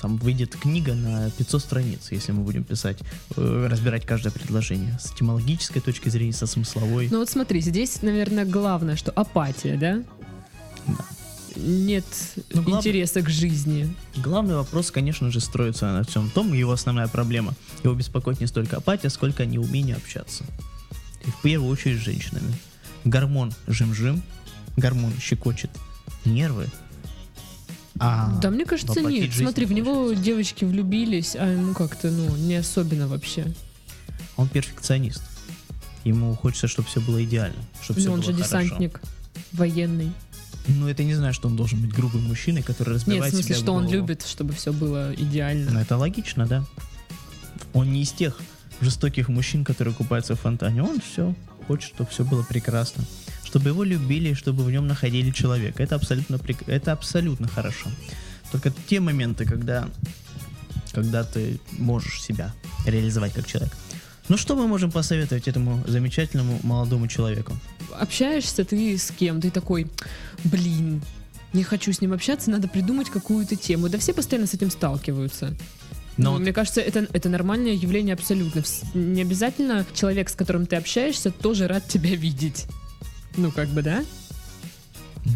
Там 0.00 0.18
выйдет 0.18 0.54
книга 0.56 0.94
на 0.94 1.30
500 1.30 1.62
страниц, 1.62 2.08
если 2.10 2.32
мы 2.32 2.42
будем 2.42 2.64
писать, 2.64 2.98
э, 3.36 3.68
разбирать 3.70 4.04
каждое 4.04 4.30
предложение. 4.30 4.98
С 5.00 5.12
этимологической 5.12 5.80
точки 5.80 6.10
зрения, 6.10 6.32
со 6.32 6.46
смысловой. 6.46 7.08
Ну 7.10 7.18
вот 7.18 7.30
смотри, 7.30 7.60
здесь, 7.60 8.02
наверное, 8.02 8.44
главное, 8.44 8.96
что 8.96 9.10
апатия, 9.12 9.76
да? 9.76 10.02
Нет 11.56 12.04
Ну, 12.52 12.62
глав- 12.62 12.80
интереса 12.86 13.22
к 13.22 13.28
жизни. 13.28 13.94
Главный 14.16 14.54
вопрос, 14.56 14.90
конечно 14.90 15.30
же, 15.30 15.40
строится 15.40 15.86
на 15.92 16.04
всем 16.04 16.30
том, 16.30 16.52
его 16.52 16.72
основная 16.72 17.08
проблема. 17.08 17.54
Его 17.82 17.94
беспокоит 17.94 18.40
не 18.40 18.46
столько 18.46 18.76
апатия, 18.76 19.08
сколько 19.10 19.44
неумение 19.46 19.96
общаться. 19.96 20.44
И 21.26 21.30
в 21.30 21.40
первую 21.42 21.70
очередь 21.70 21.98
с 22.00 22.04
женщинами. 22.04 22.54
Гормон 23.04 23.52
жим-жим, 23.66 24.22
гормон 24.76 25.12
щекочет 25.20 25.70
нервы. 26.24 26.66
А 27.98 28.30
да, 28.42 28.50
мне 28.50 28.64
кажется, 28.66 29.00
нет. 29.00 29.32
Смотри, 29.34 29.64
в 29.64 29.72
не 29.72 29.80
него 29.80 30.12
девочки 30.12 30.64
влюбились, 30.64 31.34
а 31.34 31.46
ему 31.48 31.72
как-то, 31.72 32.10
ну, 32.10 32.36
не 32.36 32.56
особенно 32.56 33.08
вообще. 33.08 33.46
он 34.36 34.48
перфекционист. 34.48 35.22
Ему 36.04 36.34
хочется, 36.34 36.68
чтобы 36.68 36.88
все 36.88 37.00
было 37.00 37.24
идеально, 37.24 37.56
чтобы 37.82 38.00
все 38.00 38.08
Ну, 38.10 38.14
он 38.16 38.20
было 38.20 38.32
же 38.32 38.36
хорошо. 38.44 38.62
десантник 38.66 39.00
военный. 39.52 40.12
Ну, 40.68 40.88
это 40.88 41.04
не 41.04 41.14
значит, 41.14 41.36
что 41.36 41.48
он 41.48 41.56
должен 41.56 41.80
быть 41.80 41.92
грубым 41.92 42.24
мужчиной, 42.24 42.62
который 42.62 42.90
Нет, 42.94 42.98
в 42.98 43.06
разбивает 43.06 43.32
смысле, 43.32 43.48
себя 43.48 43.56
в 43.56 43.62
что 43.62 43.72
он 43.72 43.82
голову. 43.84 43.94
любит, 43.96 44.26
чтобы 44.26 44.52
все 44.52 44.72
было 44.72 45.14
идеально. 45.14 45.70
Ну, 45.72 45.80
это 45.80 45.96
логично, 45.96 46.46
да. 46.46 46.64
Он 47.72 47.92
не 47.92 48.02
из 48.02 48.10
тех 48.12 48.38
жестоких 48.80 49.28
мужчин, 49.28 49.64
которые 49.64 49.94
купаются 49.94 50.34
в 50.34 50.40
фонтане. 50.40 50.82
Он 50.82 51.00
все 51.00 51.34
хочет, 51.66 51.94
чтобы 51.94 52.10
все 52.10 52.24
было 52.24 52.42
прекрасно. 52.42 53.04
Чтобы 53.44 53.70
его 53.70 53.84
любили, 53.84 54.34
чтобы 54.34 54.64
в 54.64 54.70
нем 54.70 54.86
находили 54.86 55.30
человека. 55.30 55.82
Это 55.82 55.94
абсолютно, 55.94 56.36
прек- 56.36 56.64
это 56.66 56.92
абсолютно 56.92 57.48
хорошо. 57.48 57.88
Только 58.50 58.72
те 58.88 59.00
моменты, 59.00 59.44
когда, 59.44 59.88
когда 60.92 61.22
ты 61.24 61.60
можешь 61.72 62.22
себя 62.22 62.52
реализовать 62.86 63.32
как 63.34 63.46
человек. 63.46 63.72
Ну 64.28 64.36
что 64.36 64.56
мы 64.56 64.66
можем 64.66 64.90
посоветовать 64.90 65.46
этому 65.46 65.82
замечательному 65.86 66.58
молодому 66.64 67.06
человеку? 67.06 67.56
Общаешься 67.92 68.64
ты 68.64 68.96
с 68.96 69.10
кем? 69.10 69.40
Ты 69.40 69.50
такой, 69.50 69.86
блин, 70.44 71.02
не 71.52 71.62
хочу 71.62 71.92
с 71.92 72.00
ним 72.00 72.12
общаться, 72.12 72.50
надо 72.50 72.68
придумать 72.68 73.10
какую-то 73.10 73.56
тему. 73.56 73.88
Да 73.88 73.98
все 73.98 74.12
постоянно 74.12 74.46
с 74.46 74.54
этим 74.54 74.70
сталкиваются. 74.70 75.54
Но 76.16 76.24
Ну, 76.24 76.32
вот 76.32 76.40
Мне 76.40 76.52
кажется, 76.52 76.80
это, 76.80 77.06
это 77.12 77.28
нормальное 77.28 77.72
явление 77.72 78.14
абсолютно. 78.14 78.62
Не 78.94 79.22
обязательно 79.22 79.84
человек, 79.94 80.30
с 80.30 80.34
которым 80.34 80.66
ты 80.66 80.76
общаешься, 80.76 81.30
тоже 81.30 81.66
рад 81.66 81.86
тебя 81.88 82.10
видеть. 82.16 82.66
Ну, 83.36 83.50
как 83.50 83.68
бы, 83.68 83.82
да? 83.82 84.04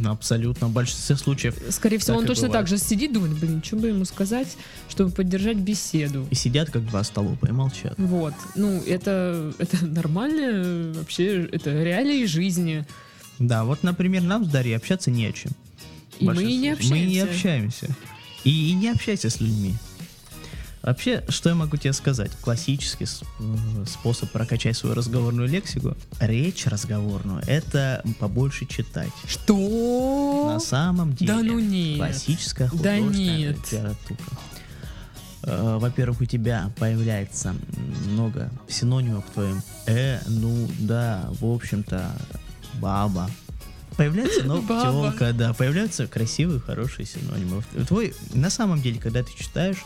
Абсолютно 0.04 0.68
в 0.68 0.73
большинстве 0.73 1.16
случаев 1.16 1.56
Скорее 1.70 1.99
всего, 1.99 2.18
он 2.18 2.26
точно 2.26 2.49
бывает. 2.49 2.66
так 2.66 2.68
же 2.68 2.82
сидит, 2.82 3.12
думает, 3.12 3.38
блин, 3.38 3.62
что 3.64 3.76
бы 3.76 3.88
ему 3.88 4.04
сказать, 4.04 4.56
чтобы 4.88 5.11
поддержать 5.11 5.56
беседу. 5.56 6.26
и 6.30 6.35
сидят 6.35 6.70
как 6.70 6.87
два 6.87 7.02
столопа 7.04 7.47
и 7.47 7.52
молчат. 7.52 7.94
Вот. 7.99 8.35
Ну, 8.54 8.82
это, 8.87 9.52
это 9.59 9.85
нормально 9.87 10.92
вообще, 10.94 11.44
это 11.47 11.82
реалии 11.82 12.25
жизни. 12.26 12.87
Да, 13.38 13.64
вот, 13.64 13.82
например, 13.82 14.23
нам 14.23 14.44
с 14.44 14.49
Дарьей 14.49 14.76
общаться 14.76 15.11
не 15.11 15.26
о 15.26 15.32
чем. 15.32 15.52
И 16.18 16.26
мы 16.26 16.44
не 16.44 16.70
общаемся. 16.70 16.94
Мы 16.94 17.00
не 17.00 17.20
общаемся. 17.20 17.97
И, 18.44 18.70
и 18.70 18.75
не 18.75 18.88
общайся 18.88 19.30
с 19.30 19.40
людьми. 19.40 19.75
Вообще, 20.82 21.22
что 21.28 21.50
я 21.50 21.54
могу 21.54 21.76
тебе 21.76 21.92
сказать? 21.92 22.30
Классический 22.40 23.06
способ 23.87 24.30
прокачать 24.30 24.76
свою 24.76 24.94
разговорную 24.94 25.49
лексику, 25.49 25.94
речь 26.20 26.66
разговорную, 26.66 27.42
это 27.46 28.02
побольше 28.18 28.64
читать. 28.66 29.10
Что? 29.26 30.52
На 30.54 30.60
самом 30.60 31.12
деле. 31.14 31.32
Да 31.34 31.42
ну 31.42 31.58
нет. 31.58 31.99
Классическая 31.99 32.64
Да 32.64 32.70
художественная 32.70 33.38
нет. 33.38 33.56
литература. 33.58 34.18
Э, 35.42 35.78
Во-первых, 35.78 36.20
у 36.22 36.25
тебя 36.25 36.70
появляется 36.78 37.54
много 38.06 38.50
синонимов 38.68 39.26
к 39.26 39.30
твоим. 39.32 39.62
Э, 39.87 40.20
ну, 40.28 40.66
да, 40.78 41.28
в 41.40 41.44
общем-то, 41.46 42.10
баба. 42.75 43.30
Появляется 43.96 44.44
Баба. 44.44 44.82
тёлка, 44.82 45.32
да, 45.34 45.52
появляются 45.52 46.06
красивые, 46.06 46.60
хорошие 46.60 47.04
синонимы. 47.04 47.62
Твой, 47.87 48.14
на 48.32 48.49
самом 48.49 48.80
деле, 48.80 48.99
когда 48.99 49.22
ты 49.22 49.30
читаешь, 49.38 49.84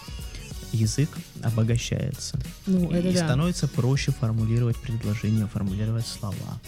язык 0.75 1.09
обогащается. 1.43 2.39
Ну, 2.67 2.91
это 2.91 3.09
и 3.09 3.15
да. 3.15 3.25
становится 3.25 3.69
проще 3.69 4.13
формулировать 4.13 4.77
предложения, 4.77 5.47
формулировать 5.47 6.07
слова. 6.07 6.61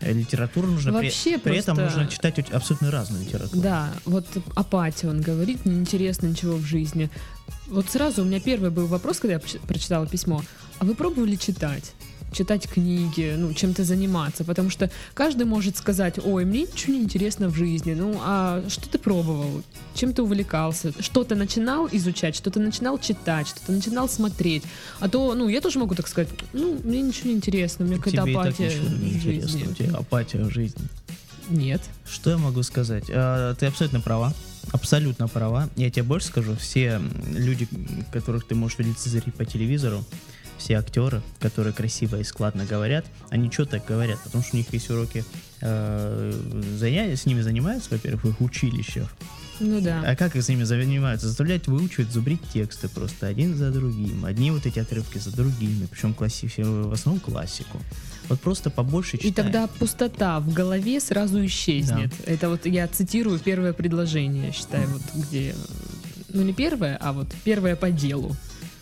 Э, 0.00 0.12
Литературу 0.12 0.66
нужно 0.66 0.92
при- 0.92 1.06
Вообще 1.06 1.38
при, 1.38 1.56
этом 1.56 1.76
просто- 1.76 1.98
нужно 1.98 2.12
читать 2.12 2.38
абсолютно 2.50 2.90
разную 2.90 3.24
литературу. 3.24 3.60
Да, 3.62 3.92
вот 4.04 4.26
апатия, 4.54 5.08
он 5.08 5.20
говорит, 5.20 5.64
неинтересно 5.64 6.26
ничего 6.26 6.56
в 6.56 6.64
жизни. 6.64 7.10
Вот 7.68 7.88
сразу 7.88 8.22
у 8.22 8.24
меня 8.24 8.40
первый 8.40 8.70
был 8.70 8.86
вопрос, 8.86 9.18
когда 9.18 9.34
я 9.34 9.40
прочитала 9.66 10.06
письмо. 10.06 10.42
А 10.78 10.84
вы 10.84 10.94
пробовали 10.94 11.36
читать? 11.36 11.92
Читать 12.34 12.68
книги, 12.68 13.34
ну, 13.38 13.54
чем-то 13.54 13.84
заниматься, 13.84 14.42
потому 14.44 14.68
что 14.68 14.90
каждый 15.14 15.46
может 15.46 15.76
сказать, 15.76 16.18
ой, 16.24 16.44
мне 16.44 16.62
ничего 16.62 16.94
не 16.94 17.02
интересно 17.02 17.48
в 17.48 17.54
жизни, 17.54 17.94
ну, 17.94 18.20
а 18.20 18.64
что 18.68 18.88
ты 18.88 18.98
пробовал, 18.98 19.62
чем 19.94 20.12
ты 20.12 20.22
увлекался, 20.22 20.92
что-то 21.00 21.36
начинал 21.36 21.88
изучать, 21.92 22.34
что-то 22.34 22.58
начинал 22.58 22.98
читать, 22.98 23.46
что-то 23.46 23.70
начинал 23.70 24.08
смотреть, 24.08 24.64
а 24.98 25.08
то, 25.08 25.34
ну, 25.34 25.48
я 25.48 25.60
тоже 25.60 25.78
могу 25.78 25.94
так 25.94 26.08
сказать, 26.08 26.28
ну, 26.52 26.80
мне 26.82 27.02
ничего 27.02 27.30
не 27.30 27.36
интересно, 27.36 27.84
у 27.84 27.88
меня 27.88 27.98
какая-то 27.98 28.22
апатия 28.22 28.68
в 28.68 29.22
жизни. 29.22 29.66
у 29.70 29.74
тебя 29.74 29.96
апатия 29.96 30.42
в 30.42 30.50
жизни. 30.50 30.82
Нет. 31.48 31.82
Что 32.10 32.30
я 32.30 32.38
могу 32.38 32.62
сказать? 32.62 33.04
А, 33.10 33.54
Ты 33.54 33.66
абсолютно 33.66 34.00
права. 34.00 34.32
Абсолютно 34.72 35.28
права. 35.28 35.68
Я 35.76 35.90
тебе 35.90 36.02
больше 36.02 36.28
скажу. 36.28 36.56
Все 36.56 37.00
люди, 37.32 37.68
которых 38.12 38.46
ты 38.46 38.54
можешь 38.54 38.78
лицезреть 38.78 39.34
по 39.34 39.44
телевизору, 39.44 40.04
все 40.58 40.74
актеры, 40.74 41.22
которые 41.40 41.72
красиво 41.72 42.16
и 42.16 42.24
складно 42.24 42.64
говорят, 42.64 43.04
они 43.30 43.50
что 43.50 43.66
так 43.66 43.84
говорят? 43.84 44.18
Потому 44.24 44.42
что 44.44 44.56
у 44.56 44.58
них 44.58 44.72
есть 44.72 44.90
уроки 44.90 45.24
э, 45.60 46.32
занятия, 46.78 47.16
с 47.16 47.26
ними 47.26 47.40
занимаются, 47.40 47.90
во-первых, 47.90 48.24
в 48.24 48.28
их 48.30 48.40
училищах. 48.40 49.08
Ну 49.60 49.80
да. 49.80 50.02
А 50.04 50.16
как 50.16 50.34
их 50.34 50.42
с 50.42 50.48
ними 50.48 50.64
занимаются? 50.64 51.28
Заставлять 51.28 51.66
выучивать, 51.66 52.10
зубрить 52.10 52.40
тексты 52.52 52.88
просто 52.88 53.26
один 53.26 53.54
за 53.54 53.70
другим. 53.70 54.24
Одни 54.24 54.50
вот 54.50 54.66
эти 54.66 54.78
отрывки 54.80 55.18
за 55.18 55.30
другими. 55.30 55.86
Причем 55.86 56.12
класси... 56.12 56.48
в 56.56 56.92
основном 56.92 57.20
классику. 57.20 57.78
Вот 58.28 58.40
просто 58.40 58.70
побольше 58.70 59.16
И 59.16 59.20
читаем. 59.20 59.52
тогда 59.52 59.66
пустота 59.66 60.40
в 60.40 60.52
голове 60.52 60.98
сразу 60.98 61.44
исчезнет. 61.44 62.12
Это 62.26 62.48
вот 62.48 62.66
я 62.66 62.88
цитирую 62.88 63.38
первое 63.38 63.72
предложение, 63.72 64.52
считаю, 64.52 64.88
вот 64.88 65.02
где... 65.14 65.54
Ну, 66.30 66.42
не 66.42 66.52
первое, 66.52 66.96
а 67.00 67.12
вот 67.12 67.28
первое 67.44 67.76
по 67.76 67.90
делу. 67.92 68.34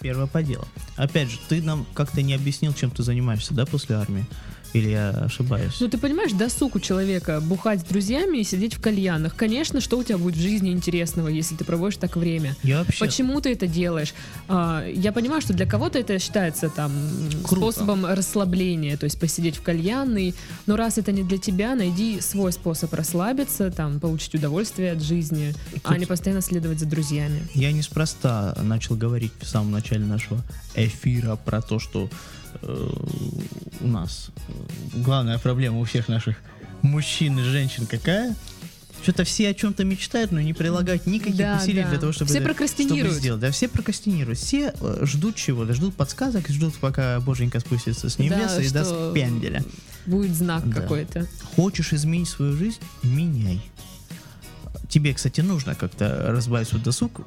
Первое 0.03 0.27
по 0.27 0.43
делу. 0.43 0.67
Опять 0.97 1.31
же, 1.31 1.39
ты 1.49 1.63
нам 1.63 1.87
как-то 1.95 2.23
не 2.23 2.35
объяснил, 2.35 2.75
чем 2.75 2.91
ты 2.91 3.03
занимаешься, 3.03 3.55
да, 3.55 3.65
после 3.65 3.97
армии? 3.97 4.27
Или 4.73 4.91
я 4.91 5.11
ошибаюсь? 5.11 5.77
Ну, 5.81 5.89
ты 5.89 5.99
понимаешь, 5.99 6.33
досуг 6.33 6.77
у 6.77 6.81
человека 6.81 7.41
бухать 7.41 7.81
с 7.81 7.85
друзьями 7.85 8.39
и 8.39 8.45
сидеть 8.45 8.75
в 8.75 8.81
кальянах. 8.81 9.37
Конечно, 9.37 9.81
что 9.81 9.99
у 9.99 10.05
тебя 10.05 10.19
будет 10.19 10.37
в 10.37 10.41
жизни 10.41 10.73
интересного, 10.73 11.29
если 11.29 11.55
ты 11.57 11.65
проводишь 11.65 11.99
так 11.99 12.17
время? 12.17 12.57
я 12.63 12.79
вообще... 12.79 13.05
Почему 13.05 13.41
ты 13.41 13.53
это 13.53 13.67
делаешь? 13.67 14.15
А, 14.49 14.87
я 14.87 15.13
понимаю, 15.13 15.43
что 15.43 15.53
для 15.53 15.67
кого-то 15.67 15.99
это 15.99 16.19
считается 16.19 16.71
там 16.71 16.93
Круто. 17.45 17.73
способом 17.73 18.07
расслабления, 18.07 18.97
то 18.97 19.05
есть 19.05 19.21
посидеть 19.21 19.57
в 19.57 19.63
кальянной. 19.63 20.35
Но 20.67 20.77
раз 20.77 20.99
это 20.99 21.13
не 21.13 21.23
для 21.23 21.39
тебя, 21.39 21.75
найди 21.75 22.21
свой 22.21 22.53
способ 22.53 22.93
расслабиться, 22.95 23.71
там 23.71 24.01
получить 24.01 24.35
удовольствие 24.35 24.93
от 24.93 25.03
жизни, 25.03 25.55
а 25.85 25.91
Тут- 25.91 25.99
не 25.99 26.07
постоянно 26.07 26.41
следовать 26.41 26.79
за 26.81 26.87
друзьями. 26.87 27.43
Я 27.55 27.73
неспроста 27.73 28.57
начал 28.63 28.97
говорить 28.97 29.33
в 29.41 29.47
самом 29.47 29.71
начале 29.73 30.05
нашего 30.05 30.41
эфира 30.75 31.37
про 31.37 31.61
то, 31.61 31.79
что 31.79 32.09
у 33.81 33.87
нас 33.87 34.31
э, 34.49 34.53
главная 35.01 35.39
проблема 35.39 35.79
у 35.81 35.85
всех 35.85 36.09
наших 36.09 36.37
мужчин 36.83 37.39
и 37.39 37.43
женщин 37.43 37.87
какая? 37.87 38.35
Что-то 39.03 39.25
все 39.25 39.49
о 39.49 39.55
чем-то 39.55 39.83
мечтают, 39.85 40.31
но 40.31 40.41
не 40.41 40.53
прилагают 40.53 41.07
никаких 41.07 41.37
Да, 41.39 41.59
усилий 41.61 41.83
да. 41.83 41.91
для 41.91 41.99
того, 41.99 42.13
чтобы, 42.13 42.31
Все 42.31 42.41
прокрастинируют. 42.41 43.07
чтобы 43.07 43.19
сделать. 43.21 43.41
Да, 43.41 43.51
все 43.51 43.67
прокрастинируют. 43.69 44.39
Все 44.39 44.73
э, 44.81 45.01
ждут 45.07 45.35
чего-то, 45.35 45.75
ждут 45.75 45.97
подсказок, 45.97 46.49
ждут, 46.49 46.75
пока 46.77 47.19
боженька 47.21 47.59
спустится 47.59 48.09
с 48.09 48.19
небес 48.19 48.53
Да, 48.57 48.63
и 48.63 48.69
даст 48.69 48.95
пенделя. 49.13 49.65
Будет 50.07 50.35
знак 50.37 50.69
Да. 50.69 50.81
какой-то. 50.83 51.27
Хочешь 51.57 51.93
изменить 51.93 52.29
свою 52.29 52.57
жизнь? 52.57 52.79
Меняй. 53.03 53.61
Тебе, 54.89 55.15
кстати, 55.15 55.41
нужно 55.41 55.75
как-то 55.75 56.27
разбавить 56.29 56.69
свой 56.69 56.81
досуг, 56.81 57.23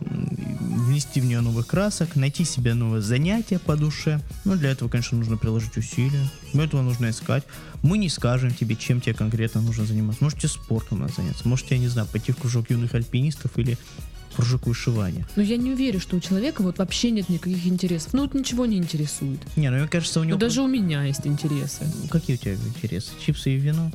внести 0.76 1.22
в 1.22 1.26
нее 1.26 1.42
новых 1.42 1.68
красок, 1.68 2.16
найти 2.16 2.44
себе 2.44 2.74
новое 2.74 3.02
занятие 3.02 3.60
по 3.60 3.76
душе. 3.76 4.22
Но 4.44 4.56
для 4.56 4.72
этого, 4.72 4.90
конечно, 4.90 5.18
нужно 5.18 5.38
приложить 5.38 5.78
усилия. 5.78 6.30
Для 6.54 6.66
этого 6.66 6.82
нужно 6.82 7.10
искать. 7.10 7.44
Мы 7.82 7.98
не 7.98 8.10
скажем 8.10 8.54
тебе, 8.54 8.76
чем 8.76 9.02
тебе 9.02 9.14
конкретно 9.14 9.62
нужно 9.62 9.86
заниматься. 9.86 10.24
Можете 10.24 10.48
спортом 10.48 11.00
надо 11.00 11.14
заняться. 11.14 11.48
Можете, 11.48 11.76
я 11.76 11.82
не 11.82 11.88
знаю, 11.88 12.08
пойти 12.08 12.32
в 12.32 12.38
кружок 12.38 12.70
юных 12.70 12.94
альпинистов 12.94 13.58
или 13.58 13.78
кружок 14.36 14.68
вышивания. 14.68 15.26
Но 15.36 15.44
я 15.44 15.58
не 15.58 15.72
уверена, 15.72 16.02
что 16.02 16.18
у 16.18 16.20
человека 16.20 16.62
вот 16.62 16.78
вообще 16.78 17.12
нет 17.12 17.30
никаких 17.30 17.66
интересов. 17.68 18.14
Ну, 18.14 18.24
вот 18.24 18.34
ничего 18.34 18.66
не 18.66 18.78
интересует. 18.78 19.40
Не, 19.56 19.70
ну 19.70 19.78
мне 19.78 19.88
кажется, 19.88 20.20
у 20.20 20.24
него... 20.24 20.36
Ну, 20.36 20.40
даже 20.40 20.62
у 20.62 20.68
меня 20.68 21.04
есть 21.04 21.26
интересы. 21.26 21.86
Какие 22.10 22.36
у 22.36 22.40
тебя 22.40 22.56
интересы? 22.56 23.12
Чипсы 23.26 23.52
и 23.52 23.58
вино? 23.58 23.92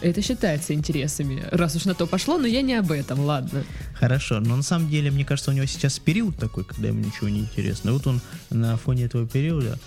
Это 0.00 0.22
считается 0.22 0.72
интересами, 0.72 1.44
раз 1.50 1.76
уж 1.76 1.84
на 1.84 1.94
то 1.94 2.06
пошло, 2.06 2.38
но 2.38 2.46
я 2.46 2.62
не 2.62 2.74
об 2.74 2.90
этом, 2.90 3.20
ладно. 3.20 3.64
Хорошо, 3.94 4.40
но 4.40 4.56
на 4.56 4.62
самом 4.62 4.88
деле, 4.88 5.10
мне 5.10 5.24
кажется, 5.24 5.50
у 5.50 5.54
него 5.54 5.66
сейчас 5.66 5.98
период 5.98 6.36
такой, 6.36 6.64
когда 6.64 6.88
ему 6.88 7.00
ничего 7.00 7.28
не 7.28 7.40
интересно. 7.40 7.92
Вот 7.92 8.06
он 8.06 8.20
на 8.48 8.76
фоне 8.78 9.04
этого 9.04 9.26
периода, 9.26 9.78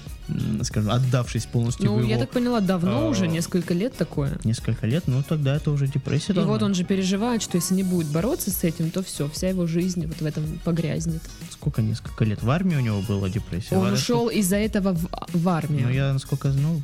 скажем, 0.61 0.91
отдавшись 0.91 1.47
полностью 1.47 1.85
Ну, 1.85 1.99
его 1.99 2.07
я 2.07 2.19
так 2.19 2.29
поняла, 2.29 2.59
давно 2.59 3.05
а, 3.05 3.09
уже, 3.09 3.27
несколько 3.27 3.73
лет 3.73 3.95
такое. 3.97 4.37
несколько 4.43 4.85
лет, 4.85 5.05
ну 5.07 5.23
тогда 5.27 5.55
это 5.55 5.71
уже 5.71 5.87
депрессия. 5.87 6.31
И 6.31 6.35
должна. 6.35 6.53
вот 6.53 6.61
он 6.61 6.75
же 6.75 6.83
переживает, 6.83 7.41
что 7.41 7.57
если 7.57 7.73
не 7.73 7.83
будет 7.83 8.07
бороться 8.07 8.51
с 8.51 8.63
этим, 8.63 8.91
то 8.91 9.03
все, 9.03 9.27
вся 9.29 9.49
его 9.49 9.65
жизнь 9.65 10.05
вот 10.05 10.21
в 10.21 10.25
этом 10.25 10.43
погрязнет. 10.63 11.21
Сколько, 11.51 11.81
несколько 11.81 12.23
лет? 12.23 12.43
В 12.43 12.49
армии 12.51 12.75
у 12.75 12.81
него 12.81 13.01
была 13.01 13.29
депрессия? 13.29 13.75
Он 13.75 13.93
ушел 13.93 14.29
из-за 14.29 14.57
этого 14.57 14.93
в, 14.93 15.07
в 15.33 15.49
армию. 15.49 15.87
Ну, 15.87 15.93
я, 15.93 16.13
насколько 16.13 16.51
знаю, 16.51 16.83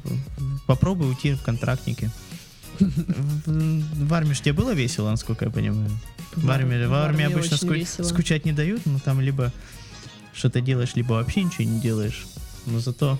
попробуй 0.65 1.09
уйти 1.09 1.33
в 1.33 1.43
контрактники. 1.43 2.09
В 2.79 4.13
армии 4.13 4.33
же 4.33 4.41
тебе 4.41 4.53
было 4.53 4.71
весело, 4.74 5.09
насколько 5.09 5.45
я 5.45 5.51
понимаю. 5.51 5.89
В 6.36 6.50
армии, 6.50 6.86
в 6.86 6.93
армии 6.93 7.25
обычно 7.25 7.57
ску- 7.57 8.03
скучать 8.03 8.45
не 8.45 8.51
дают, 8.53 8.86
но 8.86 9.00
там 9.00 9.19
либо 9.21 9.51
что-то 10.33 10.62
делаешь, 10.62 10.95
либо 10.95 11.13
вообще 11.13 11.43
ничего 11.43 11.63
не 11.65 11.79
делаешь. 11.81 12.25
Но 12.65 12.79
зато, 12.79 13.19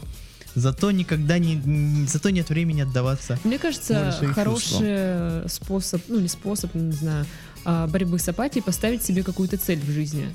зато 0.56 0.92
никогда 0.92 1.38
не, 1.40 2.06
зато 2.08 2.30
нет 2.30 2.50
времени 2.50 2.82
отдаваться. 2.82 3.40
Мне 3.44 3.58
кажется, 3.60 3.94
хороший 4.34 5.50
способ, 5.50 6.02
ну 6.08 6.20
не 6.20 6.28
способ, 6.28 6.74
не 6.76 6.92
знаю, 6.92 7.26
а, 7.66 7.88
борьбы 7.88 8.20
с 8.20 8.30
апатией 8.30 8.64
поставить 8.64 9.04
себе 9.04 9.24
какую-то 9.24 9.58
цель 9.58 9.80
в 9.80 9.92
жизни. 9.92 10.30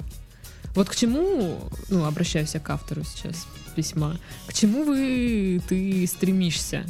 Вот 0.74 0.88
к 0.88 0.96
чему, 0.96 1.70
ну, 1.88 2.04
обращаюсь 2.04 2.54
я 2.54 2.60
к 2.60 2.68
автору 2.68 3.04
сейчас 3.04 3.46
письма, 3.76 4.18
к 4.46 4.52
чему 4.52 4.84
вы, 4.84 5.62
ты 5.68 6.06
стремишься? 6.06 6.84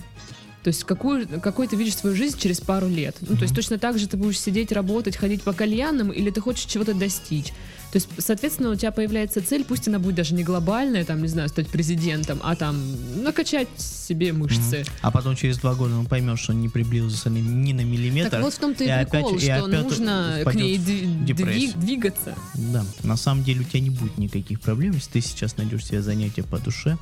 То 0.64 0.68
есть 0.68 0.84
какую, 0.84 1.28
какой 1.40 1.68
ты 1.68 1.76
видишь 1.76 1.96
свою 1.96 2.16
жизнь 2.16 2.38
через 2.38 2.58
пару 2.58 2.88
лет? 2.88 3.16
Ну, 3.20 3.36
то 3.36 3.42
есть 3.42 3.54
точно 3.54 3.78
так 3.78 3.98
же 3.98 4.08
ты 4.08 4.16
будешь 4.16 4.40
сидеть, 4.40 4.72
работать, 4.72 5.14
ходить 5.14 5.42
по 5.42 5.52
кальянам, 5.52 6.10
или 6.10 6.30
ты 6.30 6.40
хочешь 6.40 6.64
чего-то 6.64 6.94
достичь? 6.94 7.48
То 7.92 7.98
есть, 7.98 8.08
соответственно, 8.18 8.70
у 8.70 8.74
тебя 8.74 8.90
появляется 8.90 9.46
цель, 9.46 9.62
пусть 9.62 9.86
она 9.88 9.98
будет 9.98 10.14
даже 10.16 10.34
не 10.34 10.42
глобальная, 10.42 11.04
там, 11.04 11.20
не 11.20 11.28
знаю, 11.28 11.50
стать 11.50 11.68
президентом, 11.68 12.40
а 12.42 12.56
там 12.56 12.76
накачать 13.22 13.68
себе 13.76 14.32
мышцы. 14.32 14.84
А 15.02 15.10
потом 15.10 15.36
через 15.36 15.58
два 15.58 15.74
года 15.74 15.96
он 15.96 16.06
поймет, 16.06 16.38
что 16.40 16.52
он 16.52 16.62
не 16.62 16.70
приблизился 16.70 17.28
ни, 17.28 17.40
ни 17.40 17.74
на 17.74 17.82
миллиметр. 17.82 18.30
Так 18.30 18.42
вот 18.42 18.54
в 18.54 18.58
том-то 18.58 18.84
и, 18.84 18.86
и 18.86 18.90
опять- 18.90 19.10
прикол, 19.10 19.34
и 19.36 19.40
что 19.40 19.64
опять 19.66 19.82
нужно 19.82 20.40
к 20.46 20.54
ней 20.54 20.78
дви- 20.78 21.78
двигаться. 21.78 22.34
Да, 22.54 22.84
на 23.02 23.16
самом 23.18 23.44
деле 23.44 23.60
у 23.60 23.64
тебя 23.64 23.80
не 23.80 23.90
будет 23.90 24.16
никаких 24.16 24.62
проблем, 24.62 24.92
если 24.94 25.10
ты 25.10 25.20
сейчас 25.20 25.58
найдешь 25.58 25.84
себе 25.84 26.00
занятие 26.00 26.42
по 26.42 26.58
душе 26.58 26.96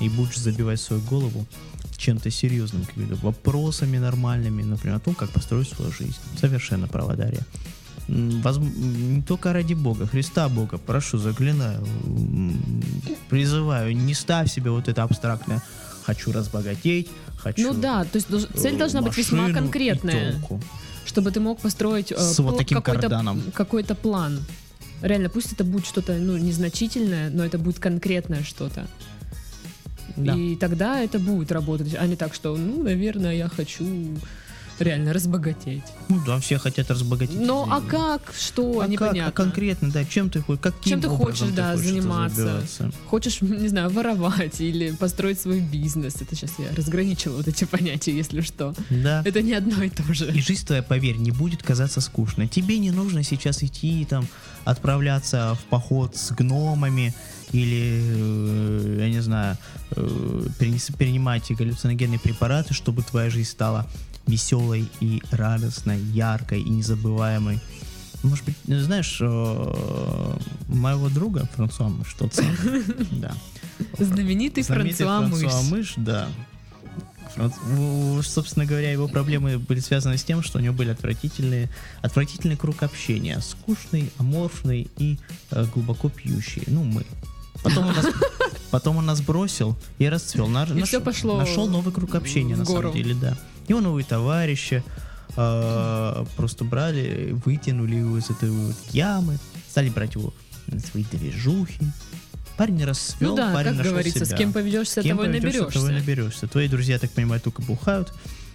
и 0.00 0.08
будешь 0.08 0.38
забивать 0.38 0.80
свою 0.80 1.02
голову 1.02 1.46
чем-то 1.96 2.30
серьезным, 2.30 2.84
какими-то 2.84 3.16
вопросами 3.16 3.98
нормальными, 3.98 4.62
например, 4.62 4.96
о 4.96 5.00
том, 5.00 5.14
как 5.14 5.30
построить 5.30 5.68
свою 5.68 5.92
жизнь. 5.92 6.16
Совершенно 6.40 6.86
права 6.88 7.14
Дарья. 7.14 7.40
М, 8.08 8.42
возм- 8.42 9.14
Не 9.16 9.22
только 9.22 9.52
ради 9.52 9.74
Бога, 9.74 10.06
Христа 10.06 10.48
Бога, 10.48 10.78
прошу, 10.78 11.18
заклинаю, 11.18 11.86
призываю, 13.30 13.96
не 13.96 14.14
ставь 14.14 14.50
себе 14.52 14.70
вот 14.70 14.88
это 14.88 15.02
абстрактное 15.02 15.62
«хочу 16.04 16.32
разбогатеть», 16.32 17.08
«хочу 17.38 17.72
Ну 17.72 17.80
да, 17.80 18.04
то 18.04 18.16
есть 18.18 18.28
цель 18.60 18.74
э, 18.74 18.78
должна 18.78 19.00
быть 19.02 19.16
весьма 19.16 19.50
конкретная, 19.50 20.32
тёлку». 20.32 20.60
чтобы 21.06 21.30
ты 21.30 21.40
мог 21.40 21.60
построить 21.60 22.12
э, 22.12 22.18
С 22.18 22.38
вот 22.40 22.58
таким 22.58 22.82
какой-то, 22.82 23.36
какой-то 23.54 23.94
план. 23.94 24.40
Реально, 25.02 25.28
пусть 25.28 25.52
это 25.52 25.64
будет 25.64 25.86
что-то 25.86 26.14
ну, 26.14 26.36
незначительное, 26.36 27.30
но 27.30 27.44
это 27.44 27.58
будет 27.58 27.78
конкретное 27.78 28.42
что-то. 28.42 28.86
Да. 30.16 30.34
И 30.34 30.56
тогда 30.56 31.00
это 31.00 31.18
будет 31.18 31.50
работать, 31.52 31.94
а 31.98 32.06
не 32.06 32.16
так, 32.16 32.34
что, 32.34 32.56
ну, 32.56 32.82
наверное, 32.82 33.34
я 33.34 33.48
хочу 33.48 33.84
реально 34.78 35.12
разбогатеть. 35.12 35.84
Ну 36.08 36.20
да, 36.26 36.38
все 36.40 36.58
хотят 36.58 36.90
разбогатеть. 36.90 37.38
Но 37.38 37.66
а 37.70 37.80
как, 37.80 38.32
что, 38.36 38.78
А 38.78 38.82
как? 38.82 38.88
непонятно. 38.90 39.26
А 39.28 39.32
конкретно, 39.32 39.90
да, 39.90 40.04
чем 40.04 40.30
ты 40.30 40.40
хочешь, 40.40 40.62
каким 40.62 40.90
Чем 40.92 41.00
ты 41.00 41.08
хочешь, 41.08 41.48
ты 41.48 41.52
да, 41.52 41.72
хочешь 41.72 41.86
заниматься? 41.86 42.62
Хочешь, 43.06 43.40
не 43.40 43.68
знаю, 43.68 43.90
воровать 43.90 44.60
или 44.60 44.90
построить 44.92 45.40
свой 45.40 45.60
бизнес. 45.60 46.16
Это 46.20 46.34
сейчас 46.34 46.52
я 46.58 46.66
разграничила 46.74 47.36
вот 47.36 47.48
эти 47.48 47.64
понятия, 47.70 48.16
если 48.16 48.40
что. 48.40 48.74
Да. 48.90 49.22
Это 49.24 49.42
не 49.42 49.52
одно 49.52 49.82
и 49.82 49.90
то 49.90 50.02
же. 50.12 50.30
И 50.32 50.40
жизнь 50.40 50.66
твоя, 50.66 50.82
поверь, 50.82 51.16
не 51.16 51.30
будет 51.30 51.62
казаться 51.62 52.00
скучной. 52.00 52.48
Тебе 52.48 52.78
не 52.78 52.90
нужно 52.90 53.22
сейчас 53.22 53.62
идти 53.62 54.06
там, 54.08 54.26
отправляться 54.64 55.56
в 55.60 55.64
поход 55.64 56.16
с 56.16 56.32
гномами 56.32 57.14
или, 57.52 58.00
э, 58.02 58.96
я 59.00 59.10
не 59.10 59.20
знаю, 59.20 59.56
э, 59.90 60.46
принимать 60.98 61.50
галлюциногенные 61.50 62.18
препараты, 62.18 62.74
чтобы 62.74 63.02
твоя 63.02 63.30
жизнь 63.30 63.50
стала 63.50 63.86
веселой 64.26 64.88
и 65.00 65.22
радостной, 65.30 65.98
яркой 66.00 66.62
и 66.62 66.68
незабываемой. 66.70 67.60
Может 68.22 68.44
быть, 68.46 68.56
э, 68.68 68.80
знаешь, 68.80 69.18
э, 69.20 70.36
моего 70.68 71.08
друга 71.10 71.48
Франсуа 71.54 71.88
Мыш, 71.88 72.14
тот 72.14 72.34
самый, 72.34 72.56
да. 73.10 73.34
Знаменитый, 73.98 74.62
Знаменитый 74.62 75.06
Франсуа 75.06 75.28
Мыш. 75.28 75.40
Франсуа 75.40 75.76
Мыш, 75.76 75.94
да. 75.96 76.28
Франц- 77.36 77.58
ну, 77.68 78.22
Собственно 78.22 78.64
говоря, 78.64 78.92
его 78.92 79.08
проблемы 79.08 79.58
были 79.58 79.80
связаны 79.80 80.16
с 80.16 80.24
тем, 80.24 80.42
что 80.42 80.58
у 80.58 80.62
него 80.62 80.74
были 80.74 80.90
отвратительные, 80.90 81.68
отвратительный 82.00 82.56
круг 82.56 82.82
общения. 82.82 83.40
Скучный, 83.40 84.10
аморфный 84.18 84.88
и 84.96 85.18
э, 85.50 85.66
глубоко 85.74 86.08
пьющий. 86.08 86.62
Ну, 86.66 86.84
мы. 86.84 87.04
Потом 87.64 87.86
он 87.88 87.94
нас, 87.96 88.06
потом 88.70 88.96
он 88.98 89.06
нас 89.06 89.20
бросил 89.20 89.76
и 89.98 90.08
расцвел. 90.08 90.46
На- 90.46 90.62
И 90.64 90.82
всё 90.82 91.00
пошло 91.00 91.36
Нашел 91.38 91.66
новый 91.66 91.92
круг 91.92 92.14
общения, 92.14 92.54
на 92.56 92.64
гору. 92.64 92.82
самом 92.90 92.96
деле, 92.96 93.14
да. 93.14 93.36
Его 93.66 93.80
новые 93.80 94.04
товарищи 94.04 94.84
э, 95.36 96.24
просто 96.36 96.64
брали, 96.64 97.34
вытянули 97.44 97.96
его 97.96 98.18
из 98.18 98.30
этой 98.30 98.50
вот 98.50 98.76
ямы, 98.92 99.38
стали 99.70 99.88
брать 99.88 100.14
его 100.14 100.32
на 100.66 100.78
свои 100.80 101.04
движухи. 101.04 101.80
Парень 102.56 102.84
расцвел, 102.84 103.30
Ну 103.30 103.36
да, 103.36 103.52
парень 103.52 103.70
как 103.70 103.78
нашел 103.78 103.92
говорится, 103.92 104.24
себя. 104.24 104.36
с 104.36 104.38
кем 104.38 104.52
поведешься, 104.52 105.00
С 105.00 105.02
кем 105.04 105.16
того 105.16 105.24
и 105.24 105.26
поведешься, 105.32 105.58
наберешься. 105.58 105.78
того 105.80 105.90
и 105.90 105.92
наберешься. 105.94 106.46
Твои 106.46 106.68
друзья, 106.68 106.98
так 107.00 107.10
понимаю, 107.10 107.40
только 107.40 107.62
бухают. 107.62 108.12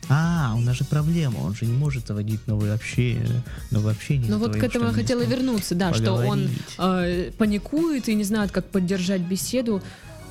А, 0.09 0.53
у 0.57 0.59
нас 0.61 0.75
же 0.75 0.85
проблема, 0.85 1.37
он 1.39 1.53
же 1.55 1.65
не 1.65 1.73
может 1.73 2.07
заводить 2.07 2.47
новые 2.47 2.73
общения, 2.73 3.43
новые 3.71 3.93
общения. 3.93 4.25
Ну 4.27 4.39
вот 4.39 4.55
к 4.55 4.63
этому 4.63 4.85
я 4.87 4.91
хотела 4.93 5.21
вернуться, 5.21 5.75
да, 5.75 5.93
что 5.93 6.13
он 6.15 6.49
поговорить. 6.77 7.27
э, 7.29 7.31
паникует 7.37 8.09
и 8.09 8.15
не 8.15 8.23
знает, 8.23 8.51
как 8.51 8.65
поддержать 8.65 9.21
беседу. 9.21 9.83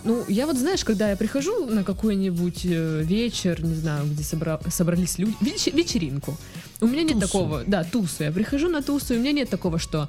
Ну, 0.04 0.24
я 0.28 0.46
вот, 0.46 0.56
знаешь, 0.56 0.84
когда 0.84 1.10
я 1.10 1.16
прихожу 1.16 1.66
на 1.66 1.84
какой-нибудь 1.84 2.60
э, 2.64 3.02
вечер, 3.04 3.62
не 3.64 3.74
знаю, 3.74 4.06
где 4.06 4.22
собра- 4.22 4.60
собрались 4.70 5.18
люди, 5.18 5.34
веч- 5.40 5.72
вечеринку, 5.72 6.36
у 6.80 6.86
меня 6.86 7.02
нет 7.02 7.14
Тусу. 7.14 7.26
такого, 7.26 7.64
да, 7.66 7.84
тусу, 7.84 8.24
я 8.24 8.32
прихожу 8.32 8.68
на 8.68 8.82
тусу, 8.82 9.14
и 9.14 9.16
у 9.16 9.20
меня 9.20 9.32
нет 9.32 9.50
такого, 9.50 9.78
что, 9.78 10.08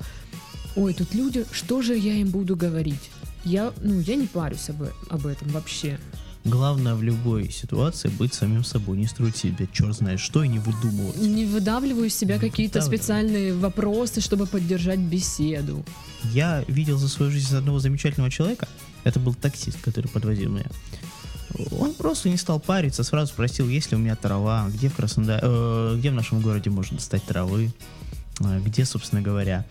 ой, 0.75 0.93
тут 0.93 1.13
люди, 1.15 1.45
что 1.51 1.81
же 1.81 1.95
я 1.97 2.13
им 2.13 2.29
буду 2.29 2.55
говорить? 2.55 3.09
Я, 3.45 3.71
ну, 3.81 3.99
я 3.99 4.15
не 4.15 4.27
парюсь 4.27 4.69
об, 4.69 4.83
об 5.09 5.25
этом 5.27 5.47
вообще. 5.49 5.99
Главное 6.45 6.95
в 6.95 7.03
любой 7.03 7.51
ситуации 7.51 8.07
быть 8.07 8.33
самим 8.33 8.63
собой, 8.63 8.97
не 8.97 9.07
строить 9.07 9.35
себе 9.35 9.67
черт 9.73 9.95
знает 9.95 10.19
что 10.19 10.43
и 10.43 10.47
не 10.47 10.59
выдумывать. 10.59 11.17
Не 11.17 11.45
выдавливаю 11.45 12.05
из 12.07 12.15
себя 12.15 12.39
какие-то 12.39 12.81
специальные 12.81 13.53
вопросы, 13.53 14.21
чтобы 14.21 14.45
поддержать 14.45 14.99
беседу. 14.99 15.83
Я 16.23 16.63
видел 16.67 16.97
за 16.97 17.09
свою 17.09 17.31
жизнь 17.31 17.55
одного 17.55 17.79
замечательного 17.79 18.31
человека. 18.31 18.67
Это 19.03 19.19
был 19.19 19.33
таксист, 19.33 19.81
который 19.81 20.07
подвозил 20.07 20.51
меня. 20.51 20.65
Он 21.71 21.93
просто 21.93 22.29
не 22.29 22.37
стал 22.37 22.59
париться, 22.59 23.03
сразу 23.03 23.33
спросил, 23.33 23.67
есть 23.67 23.91
ли 23.91 23.97
у 23.97 23.99
меня 23.99 24.15
трава, 24.15 24.67
где 24.69 24.87
в 24.87 24.95
Краснодаре, 24.95 25.41
э, 25.43 25.95
где 25.97 26.11
в 26.11 26.13
нашем 26.13 26.41
городе 26.41 26.69
можно 26.69 26.97
достать 26.97 27.23
травы, 27.23 27.71
э, 28.39 28.61
где, 28.63 28.85
собственно 28.85 29.21
говоря. 29.21 29.65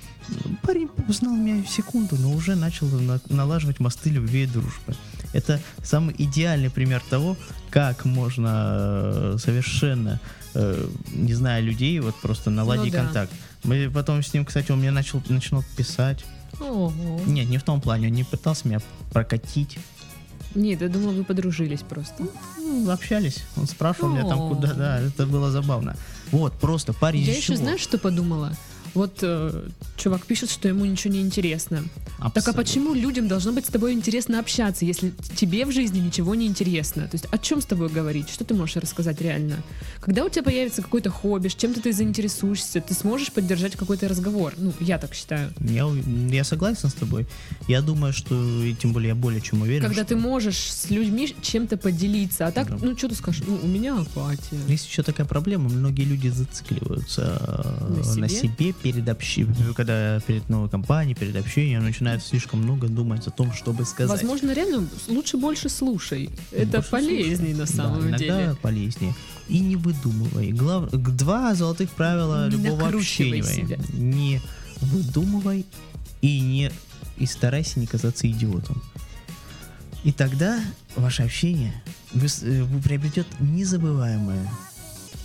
Парень 0.62 0.88
узнал 1.08 1.34
меня 1.34 1.62
в 1.62 1.68
секунду, 1.70 2.16
но 2.16 2.32
уже 2.32 2.56
начал 2.56 2.88
на- 2.88 3.20
налаживать 3.28 3.80
мосты 3.80 4.10
любви 4.10 4.42
и 4.42 4.46
дружбы. 4.46 4.96
Это 5.32 5.60
самый 5.82 6.14
идеальный 6.18 6.70
пример 6.70 7.02
того, 7.08 7.36
как 7.70 8.04
можно 8.04 8.72
э, 8.74 9.36
совершенно, 9.38 10.20
э, 10.54 10.88
не 11.12 11.34
зная 11.34 11.60
людей, 11.60 11.98
вот 12.00 12.14
просто 12.16 12.50
наладить 12.50 12.92
да. 12.92 13.04
контакт. 13.04 13.32
Мы 13.64 13.90
потом 13.90 14.22
с 14.22 14.32
ним, 14.32 14.44
кстати, 14.44 14.72
он 14.72 14.78
мне 14.78 14.90
начал, 14.90 15.22
начинал 15.28 15.64
писать. 15.76 16.24
Ого. 16.60 17.20
Нет, 17.26 17.48
не 17.48 17.58
в 17.58 17.62
том 17.62 17.80
плане, 17.80 18.08
он 18.08 18.14
не 18.14 18.24
пытался 18.24 18.66
меня 18.66 18.80
прокатить. 19.12 19.78
Нет, 20.54 20.80
я 20.80 20.88
думала, 20.88 21.12
вы 21.12 21.24
подружились 21.24 21.80
просто. 21.80 22.26
Ну, 22.58 22.90
общались, 22.90 23.44
он 23.56 23.66
спрашивал 23.66 24.10
меня 24.10 24.24
там 24.24 24.48
куда, 24.48 24.72
да, 24.72 25.00
это 25.00 25.26
было 25.26 25.50
забавно. 25.50 25.94
Вот, 26.30 26.54
просто 26.54 26.92
парень 26.92 27.20
Я 27.20 27.36
еще, 27.36 27.56
знаешь, 27.56 27.80
что 27.80 27.98
подумала? 27.98 28.52
Вот 28.98 29.18
э, 29.22 29.68
чувак 29.96 30.26
пишет, 30.26 30.50
что 30.50 30.66
ему 30.66 30.84
ничего 30.84 31.14
не 31.14 31.20
интересно. 31.20 31.76
Так 31.76 32.14
а 32.18 32.26
Абсолютно. 32.26 32.52
почему 32.64 32.94
людям 32.94 33.28
должно 33.28 33.52
быть 33.52 33.64
с 33.66 33.68
тобой 33.68 33.92
интересно 33.92 34.40
общаться, 34.40 34.84
если 34.84 35.12
тебе 35.36 35.64
в 35.64 35.70
жизни 35.70 36.00
ничего 36.00 36.34
не 36.34 36.48
интересно? 36.48 37.02
То 37.04 37.14
есть 37.14 37.26
о 37.30 37.38
чем 37.38 37.60
с 37.60 37.64
тобой 37.64 37.88
говорить? 37.90 38.28
Что 38.28 38.44
ты 38.44 38.54
можешь 38.54 38.74
рассказать 38.74 39.20
реально? 39.20 39.62
Когда 40.00 40.24
у 40.24 40.28
тебя 40.28 40.42
появится 40.42 40.82
какое-то 40.82 41.10
хобби, 41.10 41.46
чем-то 41.46 41.80
ты 41.80 41.92
заинтересуешься, 41.92 42.80
ты 42.80 42.92
сможешь 42.92 43.30
поддержать 43.30 43.76
какой-то 43.76 44.08
разговор. 44.08 44.54
Ну, 44.56 44.72
я 44.80 44.98
так 44.98 45.14
считаю. 45.14 45.52
Я, 45.60 45.86
я 46.30 46.42
согласен 46.42 46.88
с 46.88 46.94
тобой. 46.94 47.26
Я 47.68 47.82
думаю, 47.82 48.12
что, 48.12 48.34
и 48.64 48.74
тем 48.74 48.92
более 48.92 49.10
я 49.10 49.14
более 49.14 49.40
чем 49.40 49.62
уверен, 49.62 49.82
Когда 49.82 50.02
что 50.02 50.08
ты 50.08 50.16
можешь 50.16 50.58
с 50.72 50.90
людьми 50.90 51.32
чем-то 51.40 51.76
поделиться. 51.76 52.48
А 52.48 52.50
так, 52.50 52.68
Да. 52.68 52.78
ну 52.82 52.96
что 52.96 53.08
ты 53.08 53.14
скажешь? 53.14 53.44
Ну, 53.46 53.60
у 53.62 53.66
меня 53.68 53.96
апатия. 53.96 54.58
Есть 54.66 54.88
еще 54.88 55.04
такая 55.04 55.26
проблема, 55.26 55.68
многие 55.68 56.02
люди 56.02 56.28
зацикливаются 56.28 57.40
э, 57.40 58.02
На 58.04 58.14
на 58.22 58.28
себе? 58.28 58.72
Перед 58.92 59.08
общением, 59.08 59.74
когда 59.74 60.18
перед 60.20 60.48
новой 60.48 60.68
компанией, 60.68 61.14
перед 61.14 61.36
общением 61.36 61.84
начинают 61.84 62.22
слишком 62.22 62.62
много 62.62 62.88
думать 62.88 63.26
о 63.26 63.30
том, 63.30 63.52
чтобы 63.52 63.84
сказать. 63.84 64.10
Возможно, 64.10 64.52
реально 64.52 64.88
лучше 65.08 65.36
больше 65.36 65.68
слушай. 65.68 66.30
Это 66.52 66.78
Больше 66.78 66.90
полезней 66.90 67.52
на 67.54 67.66
слушай. 67.66 67.76
самом 67.76 68.00
Да, 68.02 68.08
иногда 68.08 68.16
деле. 68.44 68.56
полезнее. 68.62 69.14
И 69.48 69.60
не 69.60 69.76
выдумывай. 69.76 70.52
Глав... 70.52 70.90
Два 70.90 71.54
золотых 71.54 71.90
правила 71.90 72.48
Не 72.48 72.56
любого 72.56 72.88
общения. 72.88 73.42
себя. 73.42 73.78
Не 73.92 74.40
выдумывай 74.80 75.66
и 76.22 76.40
не 76.40 76.70
и 77.16 77.26
старайся 77.26 77.80
не 77.80 77.86
казаться 77.86 78.30
идиотом. 78.30 78.80
И 80.04 80.12
тогда 80.12 80.60
ваше 80.96 81.24
общение 81.24 81.74
э, 82.14 82.64
приобретет 82.84 83.26
незабываемые 83.40 84.48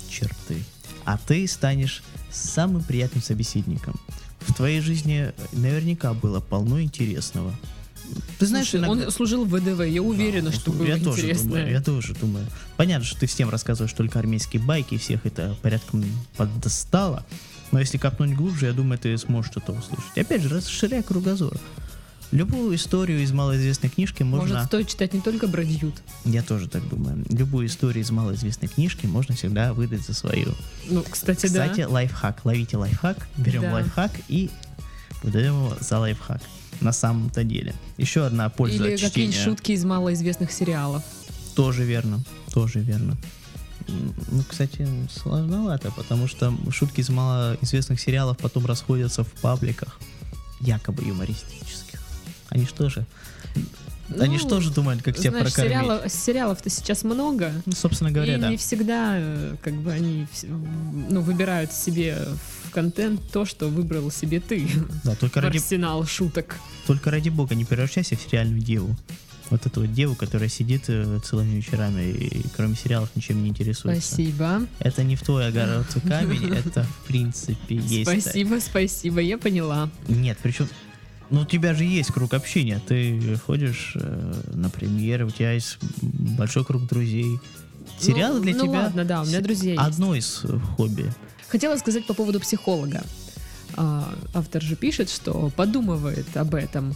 черты. 0.09 0.63
А 1.05 1.17
ты 1.17 1.47
станешь 1.47 2.01
самым 2.33 2.83
приятным 2.83 3.23
собеседником. 3.23 3.99
В 4.41 4.53
твоей 4.53 4.81
жизни 4.81 5.31
наверняка 5.53 6.13
было 6.13 6.39
полно 6.39 6.81
интересного. 6.81 7.53
Ты 8.37 8.45
знаешь, 8.45 8.69
Слушай, 8.69 8.85
иногда- 8.85 9.05
он 9.05 9.11
служил 9.11 9.45
в 9.45 9.49
ВДВ, 9.49 9.81
я 9.87 10.01
уверена, 10.03 10.49
да, 10.51 10.55
что 10.55 10.71
было 10.71 10.85
я 10.85 10.97
тоже 10.97 11.21
интересно. 11.21 11.49
думаю, 11.49 11.71
я 11.71 11.81
тоже 11.81 12.13
думаю. 12.13 12.45
Понятно, 12.77 13.05
что 13.05 13.19
ты 13.19 13.25
всем 13.27 13.49
рассказываешь 13.49 13.93
только 13.93 14.19
армейские 14.19 14.61
байки, 14.61 14.95
и 14.95 14.97
всех 14.97 15.25
это 15.25 15.55
порядком 15.61 16.03
поддостало. 16.35 17.25
Но 17.71 17.79
если 17.79 17.97
копнуть 17.97 18.35
глубже, 18.35 18.67
я 18.67 18.73
думаю, 18.73 18.99
ты 18.99 19.17
сможешь 19.17 19.49
что-то 19.51 19.71
услышать. 19.71 20.15
Опять 20.17 20.43
же, 20.43 20.49
расширяй 20.49 21.01
кругозор. 21.01 21.57
Любую 22.33 22.75
историю 22.75 23.21
из 23.21 23.31
малоизвестной 23.31 23.91
книжки 23.91 24.23
можно... 24.23 24.55
Может, 24.55 24.67
стоит 24.67 24.87
читать 24.87 25.13
не 25.13 25.21
только 25.21 25.45
Бродьют. 25.47 25.93
Я 26.25 26.41
тоже 26.41 26.67
так 26.67 26.87
думаю. 26.89 27.23
Любую 27.29 27.67
историю 27.67 28.03
из 28.03 28.09
малоизвестной 28.09 28.69
книжки 28.69 29.05
можно 29.05 29.35
всегда 29.35 29.71
выдать 29.73 30.01
за 30.01 30.15
свою. 30.15 30.55
Ну, 30.89 31.03
кстати, 31.07 31.45
Кстати, 31.45 31.81
да. 31.81 31.89
лайфхак. 31.89 32.43
Ловите 32.43 32.77
лайфхак, 32.77 33.27
берем 33.37 33.61
Да. 33.61 33.73
лайфхак 33.73 34.11
и 34.29 34.49
выдаем 35.21 35.53
его 35.53 35.77
за 35.79 35.99
лайфхак. 35.99 36.41
На 36.81 36.91
самом-то 36.91 37.43
деле. 37.43 37.75
Еще 37.97 38.25
одна 38.25 38.49
польза 38.49 38.83
Или 38.83 38.93
от 38.93 38.99
чтения. 38.99 39.31
шутки 39.31 39.73
из 39.73 39.85
малоизвестных 39.85 40.51
сериалов. 40.51 41.03
Тоже 41.55 41.83
верно, 41.83 42.23
тоже 42.51 42.79
верно. 42.79 43.15
Ну, 43.87 44.43
кстати, 44.49 44.87
сложновато, 45.21 45.91
потому 45.91 46.27
что 46.27 46.51
шутки 46.71 47.01
из 47.01 47.09
малоизвестных 47.09 47.99
сериалов 47.99 48.39
потом 48.39 48.65
расходятся 48.65 49.23
в 49.23 49.31
пабликах, 49.33 49.99
якобы 50.61 51.03
юмористических. 51.03 51.92
Они 52.53 52.65
что 52.65 52.89
же? 52.89 53.05
Они 54.19 54.37
Ну, 54.37 54.39
что 54.39 54.61
же 54.61 54.71
думают, 54.71 55.01
как 55.01 55.17
тебя 55.17 55.31
Знаешь, 55.31 55.53
прокормить? 55.53 55.71
сериалов, 55.71 56.11
сериалов-то 56.11 56.69
сейчас 56.69 57.03
много. 57.03 57.51
Ну, 57.65 57.71
собственно 57.73 58.11
говоря, 58.11 58.35
и 58.37 58.39
да. 58.39 58.49
не 58.49 58.57
всегда, 58.57 59.15
э, 59.17 59.55
как 59.61 59.73
бы, 59.73 59.91
они 59.91 60.27
ну, 61.09 61.21
выбирают 61.21 61.71
себе 61.71 62.17
в 62.63 62.71
контент 62.71 63.21
то, 63.31 63.45
что 63.45 63.69
выбрал 63.69 64.11
себе 64.11 64.39
ты. 64.39 64.67
Да, 65.03 65.15
только 65.15 65.41
ради, 65.41 65.57
арсенал 65.57 66.05
шуток. 66.05 66.57
только 66.85 67.09
ради 67.11 67.29
бога 67.29 67.55
не 67.55 67.65
превращайся 67.65 68.15
в 68.15 68.21
сериальную 68.21 68.61
деву. 68.61 68.95
Вот 69.49 69.65
эту 69.65 69.81
вот 69.81 69.93
деву, 69.93 70.15
которая 70.15 70.49
сидит 70.49 70.83
э, 70.89 71.19
целыми 71.23 71.55
вечерами 71.55 72.11
и 72.11 72.45
кроме 72.55 72.75
сериалов 72.75 73.09
ничем 73.15 73.41
не 73.41 73.49
интересуется. 73.49 74.01
Спасибо. 74.01 74.67
Это 74.79 75.03
не 75.03 75.15
в 75.15 75.23
твой 75.23 75.47
огород 75.47 75.85
камень, 76.07 76.53
это 76.53 76.83
в 76.83 77.07
принципе 77.07 77.75
есть. 77.75 78.09
Спасибо, 78.09 78.59
спасибо, 78.59 79.21
я 79.21 79.37
поняла. 79.37 79.89
Нет, 80.07 80.37
причем, 80.43 80.67
ну 81.33 81.41
у 81.41 81.45
тебя 81.45 81.73
же 81.73 81.83
есть 81.83 82.11
круг 82.11 82.33
общения. 82.33 82.79
Ты 82.87 83.37
ходишь 83.45 83.93
э, 83.95 84.33
на 84.53 84.69
премьеры, 84.69 85.25
у 85.25 85.29
тебя 85.31 85.51
есть 85.53 85.77
большой 86.01 86.63
круг 86.63 86.87
друзей. 86.87 87.39
Сериалы 87.99 88.37
ну, 88.37 88.43
для 88.43 88.55
ну 88.55 88.63
тебя 88.63 88.81
ладно, 88.83 89.03
да, 89.03 89.21
у 89.21 89.25
меня 89.25 89.39
с- 89.39 89.43
друзья 89.43 89.71
есть. 89.73 89.83
одно 89.83 90.15
из 90.15 90.41
э, 90.43 90.59
хобби. 90.77 91.11
Хотела 91.49 91.75
сказать 91.77 92.05
по 92.05 92.13
поводу 92.13 92.39
психолога. 92.39 93.03
А, 93.75 94.13
автор 94.33 94.61
же 94.61 94.75
пишет, 94.75 95.09
что 95.09 95.51
подумывает 95.55 96.37
об 96.37 96.53
этом. 96.55 96.95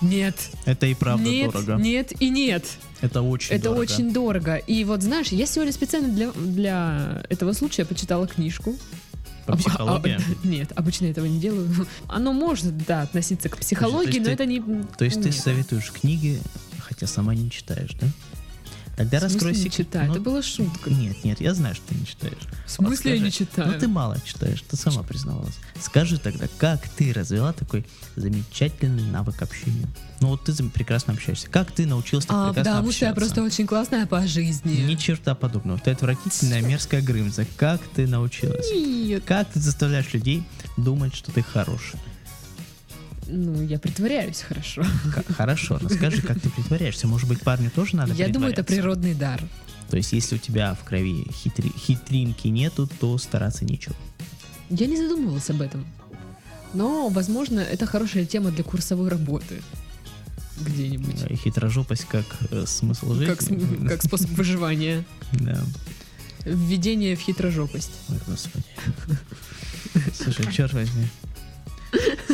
Нет, 0.00 0.36
Это 0.66 0.86
и 0.86 0.94
правда 0.94 1.28
нет, 1.28 1.52
дорого. 1.52 1.74
нет 1.82 2.12
и 2.20 2.28
нет. 2.28 2.64
Это 3.00 3.22
очень 3.22 3.54
Это 3.54 3.64
дорого. 3.64 3.80
очень 3.80 4.12
дорого. 4.12 4.56
И 4.56 4.84
вот 4.84 5.02
знаешь, 5.02 5.28
я 5.28 5.46
сегодня 5.46 5.72
специально 5.72 6.08
для, 6.08 6.30
для 6.32 7.24
этого 7.30 7.52
случая 7.52 7.84
почитала 7.84 8.26
книжку. 8.26 8.76
По 9.46 9.52
Об- 9.52 9.58
психологии. 9.60 10.18
а- 10.18 10.46
нет, 10.46 10.72
обычно 10.74 11.06
этого 11.06 11.24
не 11.26 11.38
делаю. 11.38 11.68
Оно 12.08 12.32
может, 12.32 12.76
да, 12.86 13.02
относиться 13.02 13.48
к 13.48 13.58
психологии, 13.58 14.08
есть 14.08 14.18
но 14.20 14.24
ты- 14.26 14.30
это 14.32 14.46
не... 14.46 14.60
То 14.98 15.04
есть 15.04 15.20
ты 15.22 15.28
нет. 15.28 15.34
советуешь 15.34 15.90
книги, 15.92 16.40
хотя 16.80 17.06
сама 17.06 17.34
не 17.34 17.50
читаешь, 17.50 17.92
да? 18.00 18.08
Тогда 18.96 19.20
раскрой 19.20 19.52
не 19.52 19.58
секрет. 19.58 19.74
читаю? 19.88 20.06
Ну, 20.08 20.12
Это 20.14 20.20
была 20.22 20.42
шутка. 20.42 20.88
Нет, 20.90 21.22
нет, 21.22 21.40
я 21.40 21.52
знаю, 21.52 21.74
что 21.74 21.88
ты 21.88 21.94
не 21.96 22.06
читаешь. 22.06 22.38
В 22.66 22.70
смысле 22.70 23.16
я 23.16 23.18
не 23.22 23.30
скажи. 23.30 23.44
читаю? 23.50 23.72
Ну 23.72 23.78
ты 23.78 23.88
мало 23.88 24.18
читаешь, 24.24 24.62
ты 24.68 24.76
сама 24.76 25.02
признавалась. 25.02 25.54
Скажи 25.80 26.18
тогда, 26.18 26.46
как 26.58 26.88
ты 26.88 27.12
развела 27.12 27.52
такой 27.52 27.84
замечательный 28.16 29.02
навык 29.04 29.42
общения? 29.42 29.86
Ну 30.20 30.28
вот 30.28 30.44
ты 30.44 30.52
прекрасно 30.70 31.12
общаешься. 31.12 31.48
Как 31.48 31.70
ты 31.72 31.86
научился 31.86 32.28
так 32.28 32.36
А, 32.36 32.46
прекрасно 32.48 32.72
потому 32.72 32.92
что 32.92 33.04
я 33.04 33.10
общаться? 33.10 33.34
просто 33.34 33.42
очень 33.46 33.66
классная 33.66 34.06
по 34.06 34.26
жизни. 34.26 34.72
Ни 34.80 34.94
черта 34.94 35.34
подобного. 35.34 35.78
Ты 35.78 35.90
отвратительная, 35.90 36.62
мерзкая 36.62 37.02
Грымза. 37.02 37.46
Как 37.56 37.82
ты 37.94 38.06
научилась? 38.06 38.66
Нет. 38.74 39.24
Как 39.26 39.50
ты 39.52 39.60
заставляешь 39.60 40.12
людей 40.14 40.42
думать, 40.78 41.14
что 41.14 41.30
ты 41.32 41.42
хороший? 41.42 42.00
Ну, 43.28 43.62
я 43.62 43.78
притворяюсь 43.78 44.40
хорошо. 44.40 44.84
Хорошо, 45.36 45.78
расскажи, 45.82 46.22
как 46.22 46.40
ты 46.40 46.48
притворяешься. 46.50 47.06
Может 47.06 47.28
быть, 47.28 47.40
парню 47.40 47.70
тоже 47.70 47.96
надо 47.96 48.12
Я 48.14 48.28
думаю, 48.28 48.52
это 48.52 48.62
природный 48.64 49.14
дар. 49.14 49.42
То 49.90 49.96
есть, 49.96 50.12
если 50.12 50.36
у 50.36 50.38
тебя 50.38 50.74
в 50.74 50.84
крови 50.84 51.24
хитри- 51.30 51.76
хитринки 51.78 52.48
нету, 52.48 52.88
то 53.00 53.18
стараться 53.18 53.64
нечего. 53.64 53.94
Я 54.70 54.86
не 54.86 54.96
задумывалась 54.96 55.48
об 55.50 55.60
этом. 55.60 55.84
Но, 56.74 57.08
возможно, 57.08 57.60
это 57.60 57.86
хорошая 57.86 58.24
тема 58.26 58.50
для 58.50 58.64
курсовой 58.64 59.08
работы. 59.08 59.62
Где-нибудь. 60.60 61.38
Хитрожопость 61.38 62.04
как 62.06 62.24
э, 62.50 62.64
смысл 62.66 63.12
жизни. 63.14 63.26
Как, 63.26 63.42
см- 63.42 63.88
как 63.88 64.02
способ 64.02 64.30
выживания. 64.30 65.04
Да. 65.32 65.62
Введение 66.44 67.14
в 67.16 67.20
хитрожопость. 67.20 67.92
Ой, 68.08 68.18
господи. 68.26 68.64
Слушай, 70.14 70.50
черт 70.52 70.72
возьми. 70.72 71.06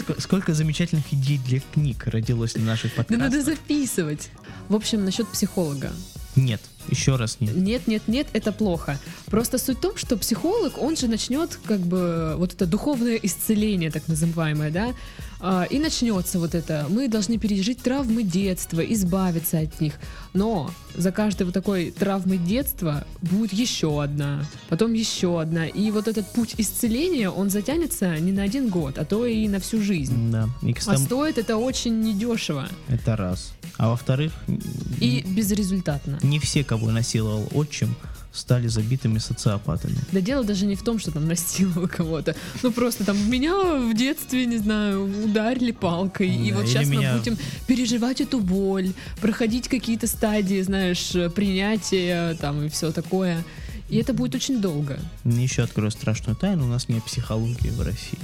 Ск- 0.07 0.21
Сколько 0.21 0.55
замечательных 0.55 1.13
идей 1.13 1.39
для 1.47 1.61
книг 1.61 2.07
родилось 2.07 2.55
на 2.55 2.63
наших 2.63 2.93
Да 2.93 2.97
подкастах. 3.03 3.19
надо 3.31 3.43
записывать. 3.43 4.31
В 4.69 4.75
общем, 4.75 5.05
насчет 5.05 5.29
психолога. 5.29 5.93
Нет, 6.35 6.63
еще 6.89 7.17
раз 7.17 7.37
нет. 7.41 7.55
Нет, 7.55 7.87
нет, 7.87 8.03
нет, 8.09 8.27
это 8.33 8.53
плохо. 8.53 8.99
Просто 9.27 9.59
суть 9.59 9.77
в 9.79 9.81
том, 9.81 9.97
что 9.99 10.17
психолог, 10.17 10.79
он 10.79 10.97
же 10.97 11.07
начнет 11.07 11.59
как 11.67 11.81
бы 11.81 12.35
вот 12.39 12.55
это 12.55 12.65
духовное 12.65 13.17
исцеление, 13.23 13.91
так 13.91 14.09
называемое, 14.09 14.71
да, 14.71 14.95
и 15.71 15.79
начнется 15.79 16.39
вот 16.39 16.55
это. 16.55 16.87
Мы 16.89 17.09
должны 17.09 17.39
пережить 17.39 17.83
травмы 17.83 18.23
детства, 18.23 18.81
избавиться 18.81 19.59
от 19.59 19.81
них. 19.81 19.95
Но 20.35 20.71
за 20.97 21.13
каждой 21.13 21.45
вот 21.45 21.55
такой 21.55 21.91
травмой 21.91 22.39
детства 22.39 23.05
будет 23.21 23.53
еще 23.53 24.03
одна, 24.03 24.45
потом 24.69 24.93
еще 24.93 25.41
одна. 25.41 25.67
И 25.67 25.91
вот 25.91 26.09
этот 26.09 26.27
путь 26.33 26.55
исцеления, 26.59 27.31
он 27.31 27.51
затянется 27.51 28.19
не 28.19 28.33
на 28.33 28.43
один 28.45 28.69
год, 28.69 28.99
а 28.99 29.05
то 29.05 29.27
и 29.27 29.49
на 29.49 29.59
всю 29.61 29.83
жизнь. 29.83 30.31
Да. 30.31 30.49
И, 30.63 30.73
А 30.73 30.75
кстати, 30.75 31.01
стоит 31.01 31.39
это 31.39 31.57
очень 31.57 32.01
недешево 32.01 32.69
это 32.89 33.17
раз. 33.17 33.53
А 33.79 33.89
во-вторых, 33.89 34.33
и 35.01 35.25
безрезультатно. 35.27 36.19
не 36.23 36.39
все, 36.39 36.63
кого 36.63 36.91
насиловал 36.91 37.49
отчим, 37.53 37.95
стали 38.33 38.67
забитыми 38.69 39.19
социопатами. 39.19 39.97
Да 40.11 40.21
дело 40.21 40.43
даже 40.45 40.65
не 40.67 40.75
в 40.75 40.83
том, 40.83 40.99
что 40.99 41.11
там 41.11 41.27
насиловал 41.29 41.87
кого-то. 41.89 42.35
Ну 42.63 42.73
просто 42.73 43.05
там 43.05 43.17
меня 43.31 43.55
в 43.79 43.95
детстве, 43.95 44.47
не 44.47 44.59
знаю, 44.59 45.05
ударили 45.25 45.71
палкой. 45.73 46.31
и 46.35 46.51
Да, 46.51 46.57
вот 46.57 46.65
или 46.65 46.71
сейчас 46.73 46.89
меня- 46.89 47.13
мы 47.13 47.19
будем 47.19 47.37
переживать 47.67 48.21
эту 48.21 48.41
боль, 48.41 48.93
проходить 49.21 49.69
какие-то 49.69 50.07
стадии, 50.07 50.63
знаешь, 50.63 51.13
принятия 51.35 52.35
там 52.41 52.65
и 52.65 52.69
все 52.69 52.91
такое. 52.93 53.45
И 53.91 53.97
это 53.99 54.15
будет 54.15 54.35
очень 54.35 54.61
долго. 54.63 54.99
Еще 55.25 55.63
открою 55.63 55.91
страшную 55.91 56.35
тайну, 56.35 56.65
у 56.65 56.69
нас 56.69 56.89
нет 56.89 57.05
психологии 57.05 57.69
в 57.69 57.83
России. 57.83 58.19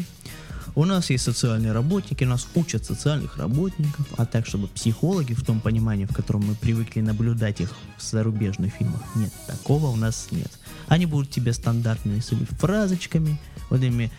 У 0.79 0.85
нас 0.85 1.11
есть 1.11 1.25
социальные 1.25 1.73
работники, 1.73 2.23
нас 2.23 2.47
учат 2.55 2.85
социальных 2.85 3.37
работников, 3.37 4.07
а 4.17 4.25
так, 4.25 4.47
чтобы 4.47 4.69
психологи 4.69 5.35
в 5.35 5.45
том 5.45 5.61
понимании, 5.61 6.05
в 6.05 6.15
котором 6.15 6.47
мы 6.47 6.55
привыкли 6.55 7.01
наблюдать 7.01 7.61
их 7.61 7.73
в 7.97 8.03
зарубежных 8.05 8.75
фильмах, 8.75 9.01
нет, 9.17 9.33
такого 9.49 9.87
у 9.87 9.97
нас 9.97 10.29
нет. 10.31 10.53
Они 10.89 11.07
будут 11.07 11.31
тебе 11.31 11.53
стандартными 11.53 12.21
своими 12.21 12.47
фразочками, 12.47 13.39
вот 13.71 13.81
этими 13.83 14.11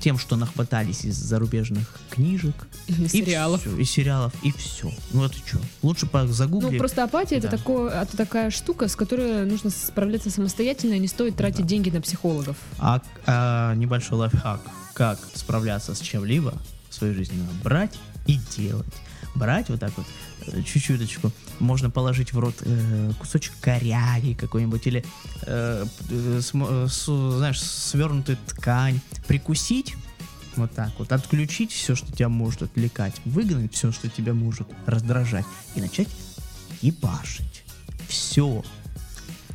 тем, 0.00 0.18
что 0.18 0.36
нахватались 0.36 1.04
из 1.04 1.16
зарубежных 1.16 2.00
книжек. 2.10 2.54
И 2.86 3.08
сериалов. 3.08 3.60
всё, 3.60 3.76
и 3.76 3.84
сериалов, 3.84 4.32
и 4.42 4.50
все. 4.52 4.90
Ну 5.12 5.24
это 5.24 5.36
что? 5.36 5.58
Лучше 5.82 6.08
загугли. 6.28 6.70
Ну, 6.72 6.78
просто 6.78 7.04
апатия 7.04 7.40
Да. 7.40 7.48
это, 7.48 7.58
такое, 7.58 7.90
это 8.02 8.16
такая 8.16 8.50
штука, 8.50 8.88
с 8.88 8.96
которой 8.96 9.44
нужно 9.44 9.70
справляться 9.70 10.30
самостоятельно, 10.30 10.94
и 10.94 10.98
не 10.98 11.08
стоит 11.08 11.36
тратить 11.36 11.62
Да. 11.62 11.66
деньги 11.68 11.90
на 11.90 12.00
психологов. 12.00 12.56
А, 12.78 13.02
а, 13.26 13.74
небольшой 13.74 14.18
лайфхак, 14.18 14.60
как 14.94 15.18
справляться 15.34 15.94
с 15.94 16.00
чем-либо 16.00 16.54
в 16.88 16.94
своей 16.94 17.14
жизни, 17.14 17.36
надо 17.36 17.52
брать 17.62 17.98
и 18.26 18.38
делать. 18.56 18.86
Брать 19.34 19.68
вот 19.68 19.80
так 19.80 19.92
вот, 19.96 20.06
э, 20.46 20.62
чуть-чуточку, 20.62 21.32
можно 21.58 21.90
положить 21.90 22.32
в 22.32 22.38
рот 22.38 22.54
э, 22.60 23.12
кусочек 23.18 23.52
коряги 23.60 24.34
какой-нибудь, 24.34 24.86
или, 24.86 25.04
э, 25.42 25.84
э, 26.10 26.40
см- 26.42 26.84
э, 26.84 26.88
с- 26.88 27.36
знаешь, 27.38 27.60
свернутую 27.60 28.38
ткань, 28.46 29.00
прикусить, 29.26 29.96
вот 30.56 30.72
так 30.72 30.92
вот, 30.98 31.10
отключить 31.10 31.72
все, 31.72 31.96
что 31.96 32.12
тебя 32.12 32.28
может 32.28 32.62
отвлекать, 32.62 33.14
выгнать 33.24 33.74
все, 33.74 33.90
что 33.90 34.08
тебя 34.08 34.34
может 34.34 34.68
раздражать, 34.86 35.44
и 35.74 35.80
начать 35.80 36.08
ебашить. 36.80 37.64
Все. 38.08 38.62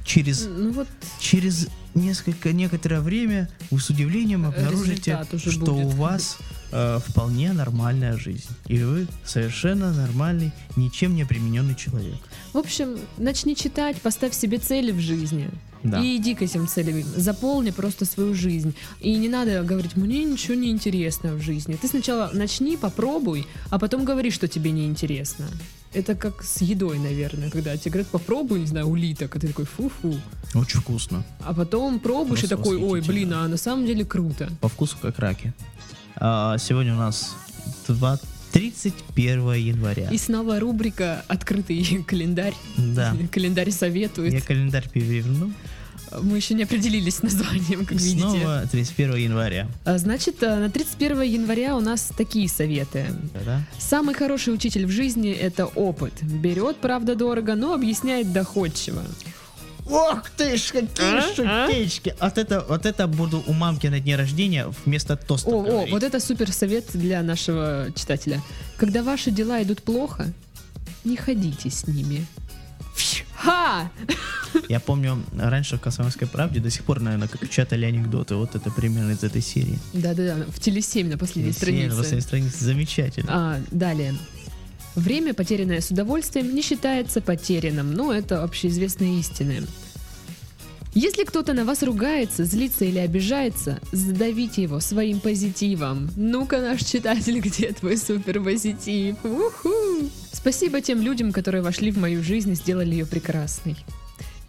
Через 0.04 0.46
Ну 0.46 0.72
вот, 0.74 0.88
через 1.20 1.68
несколько 1.94 2.52
некоторое 2.52 3.00
время 3.00 3.48
вы 3.72 3.80
с 3.80 3.90
удивлением 3.90 4.46
обнаружите, 4.46 5.20
что 5.38 5.60
будет. 5.60 5.86
у 5.86 5.90
вас 5.90 6.38
э, 6.72 7.00
вполне 7.06 7.54
нормальная 7.54 8.18
жизнь. 8.18 8.50
И 8.68 8.84
вы 8.84 9.08
совершенно 9.26 9.94
нормальный, 9.94 10.52
ничем 10.76 11.16
не 11.16 11.26
примененный 11.26 11.76
человек. 11.76 12.18
в 12.54 12.58
общем, 12.58 12.98
начни 13.18 13.56
читать, 13.56 14.02
поставь 14.02 14.34
себе 14.34 14.58
цели 14.58 14.92
в 14.92 15.00
жизни. 15.00 15.50
Да. 15.84 16.02
И 16.02 16.18
иди 16.18 16.36
к 16.36 16.42
этим 16.42 16.68
целям. 16.68 17.04
Заполни 17.16 17.72
просто 17.72 18.06
свою 18.06 18.34
жизнь. 18.34 18.76
И 19.00 19.16
не 19.16 19.30
надо 19.30 19.64
говорить, 19.64 19.96
мне 19.96 20.24
ничего 20.24 20.56
не 20.56 20.70
интересно 20.70 21.34
в 21.34 21.42
жизни. 21.42 21.78
Ты 21.82 21.88
сначала 21.88 22.30
начни, 22.34 22.78
попробуй, 22.78 23.48
а 23.70 23.80
потом 23.80 24.04
говори, 24.04 24.32
что 24.32 24.48
тебе 24.48 24.72
не 24.72 24.86
интересно. 24.86 25.48
Это 25.94 26.16
как 26.16 26.44
с 26.44 26.62
едой, 26.62 27.00
наверное, 27.00 27.50
когда 27.50 27.76
тебе 27.76 27.92
говорят, 27.92 28.12
попробуй, 28.12 28.60
не 28.60 28.68
знаю, 28.68 28.88
улиток, 28.88 29.36
а 29.36 29.40
ты 29.40 29.48
такой, 29.48 29.66
фу-фу. 29.66 30.20
Очень 30.54 30.82
вкусно. 30.82 31.24
А 31.40 31.54
потом 31.54 32.00
пробуешь 32.00 32.44
и 32.44 32.48
Просто 32.48 32.58
такой, 32.58 32.78
ой, 32.78 33.02
блин, 33.02 33.34
а 33.34 33.48
на 33.48 33.58
самом 33.58 33.86
деле 33.88 34.06
круто. 34.06 34.50
По 34.62 34.68
вкусу 34.68 34.98
как 35.02 35.18
раки. 35.18 35.54
А, 36.20 36.58
сегодня 36.58 36.94
у 36.94 36.98
нас 36.98 37.36
два- 37.88 38.20
31 38.52 39.54
января. 39.54 40.10
И 40.10 40.18
снова 40.18 40.60
рубрика 40.60 41.24
«Открытый 41.28 42.04
календарь». 42.08 42.56
Да. 42.78 43.16
Календарь 43.32 43.70
советует. 43.72 44.34
Я 44.34 44.42
календарь 44.42 44.90
переверну. 44.90 45.52
Мы 46.24 46.38
еще 46.38 46.56
не 46.56 46.64
определились 46.64 47.18
с 47.18 47.22
названием, 47.22 47.86
как 47.86 48.00
видите. 48.02 48.20
Снова 48.22 48.64
31 48.72 49.16
января. 49.18 49.68
А, 49.86 50.00
Значит, 50.00 50.42
а, 50.42 50.56
на 50.60 50.72
31 50.72 51.22
января 51.22 51.76
у 51.76 51.80
нас 51.80 52.10
такие 52.18 52.50
советы. 52.50 53.06
Да? 53.46 53.62
Самый 53.78 54.16
хороший 54.16 54.52
учитель 54.52 54.88
в 54.88 54.90
жизни— 54.92 55.30
это 55.32 55.68
опыт. 55.68 56.14
Берет, 56.24 56.78
правда, 56.78 57.14
дорого, 57.16 57.54
но 57.54 57.76
объясняет 57.76 58.34
доходчиво. 58.34 59.04
Ох 59.90 60.30
ты 60.38 60.56
ж, 60.58 60.72
какие 60.72 61.18
А? 61.18 61.68
шутечки! 61.68 62.16
Вот 62.22 62.38
это, 62.38 62.66
вот 62.68 62.86
это 62.86 63.08
буду 63.08 63.44
у 63.48 63.54
мамки 63.54 63.88
на 63.88 64.00
дне 64.00 64.16
рождения 64.16 64.68
вместо 64.86 65.18
тоста 65.18 65.50
О, 65.50 65.84
о, 65.84 65.86
вот 65.88 66.04
это 66.04 66.20
супер 66.20 66.52
совет 66.52 66.86
для 66.94 67.22
нашего 67.24 67.88
читателя. 67.96 68.42
Когда 68.78 69.02
ваши 69.04 69.32
дела 69.32 69.62
идут 69.64 69.82
плохо, 69.82 70.32
не 71.04 71.18
ходите 71.18 71.70
с 71.70 71.88
ними. 71.88 72.26
Ха! 73.36 73.90
Я 74.68 74.80
помню, 74.82 75.24
раньше 75.38 75.78
в 75.78 75.80
«Комсомольской 75.80 76.28
правде» 76.28 76.60
до 76.60 76.70
сих 76.70 76.84
пор, 76.84 77.00
наверное, 77.00 77.30
как 77.30 77.50
читали 77.50 77.86
анекдоты. 77.86 78.36
Вот 78.36 78.56
это 78.56 78.70
примерно 78.72 79.12
из 79.12 79.24
этой 79.24 79.42
серии. 79.42 79.80
Да-да-да, 79.94 80.44
в 80.52 80.60
теле7 80.60 81.06
на 81.06 81.18
последней 81.18 81.54
Серия 81.54 81.88
на 81.88 81.94
странице. 81.94 81.98
последней 81.98 82.22
странице 82.22 82.66
замечательно. 82.66 83.32
А, 83.32 83.62
далее. 83.72 84.16
Время, 85.00 85.34
потерянное 85.34 85.80
с 85.80 85.92
удовольствием, 85.92 86.54
не 86.54 86.62
считается 86.62 87.22
потерянным, 87.22 87.94
но 87.94 88.14
это 88.14 88.44
общеизвестные 88.44 89.22
истины. 89.22 89.64
Если 90.94 91.24
кто-то 91.24 91.54
на 91.54 91.64
вас 91.64 91.84
ругается, 91.84 92.44
злится 92.44 92.84
или 92.84 93.00
обижается, 93.00 93.80
задавите 93.94 94.64
его 94.64 94.82
своим 94.82 95.22
позитивом. 95.22 96.10
Ну-ка, 96.18 96.60
наш 96.60 96.84
читатель, 96.84 97.40
где 97.46 97.72
твой 97.72 97.96
суперпозитив? 97.96 99.16
Уху! 99.24 100.10
Спасибо 100.34 100.82
тем 100.82 101.02
людям, 101.02 101.32
которые 101.32 101.62
вошли 101.62 101.92
в 101.92 101.98
мою 101.98 102.22
жизнь 102.22 102.52
и 102.52 102.56
сделали 102.56 102.92
ее 102.92 103.06
прекрасной. 103.06 103.78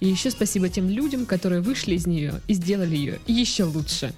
И 0.00 0.08
еще 0.08 0.32
спасибо 0.32 0.68
тем 0.68 0.88
людям, 0.88 1.26
которые 1.26 1.60
вышли 1.60 1.94
из 1.94 2.08
нее 2.08 2.40
и 2.48 2.54
сделали 2.54 2.96
ее 2.96 3.20
еще 3.28 3.64
лучше. 3.64 4.12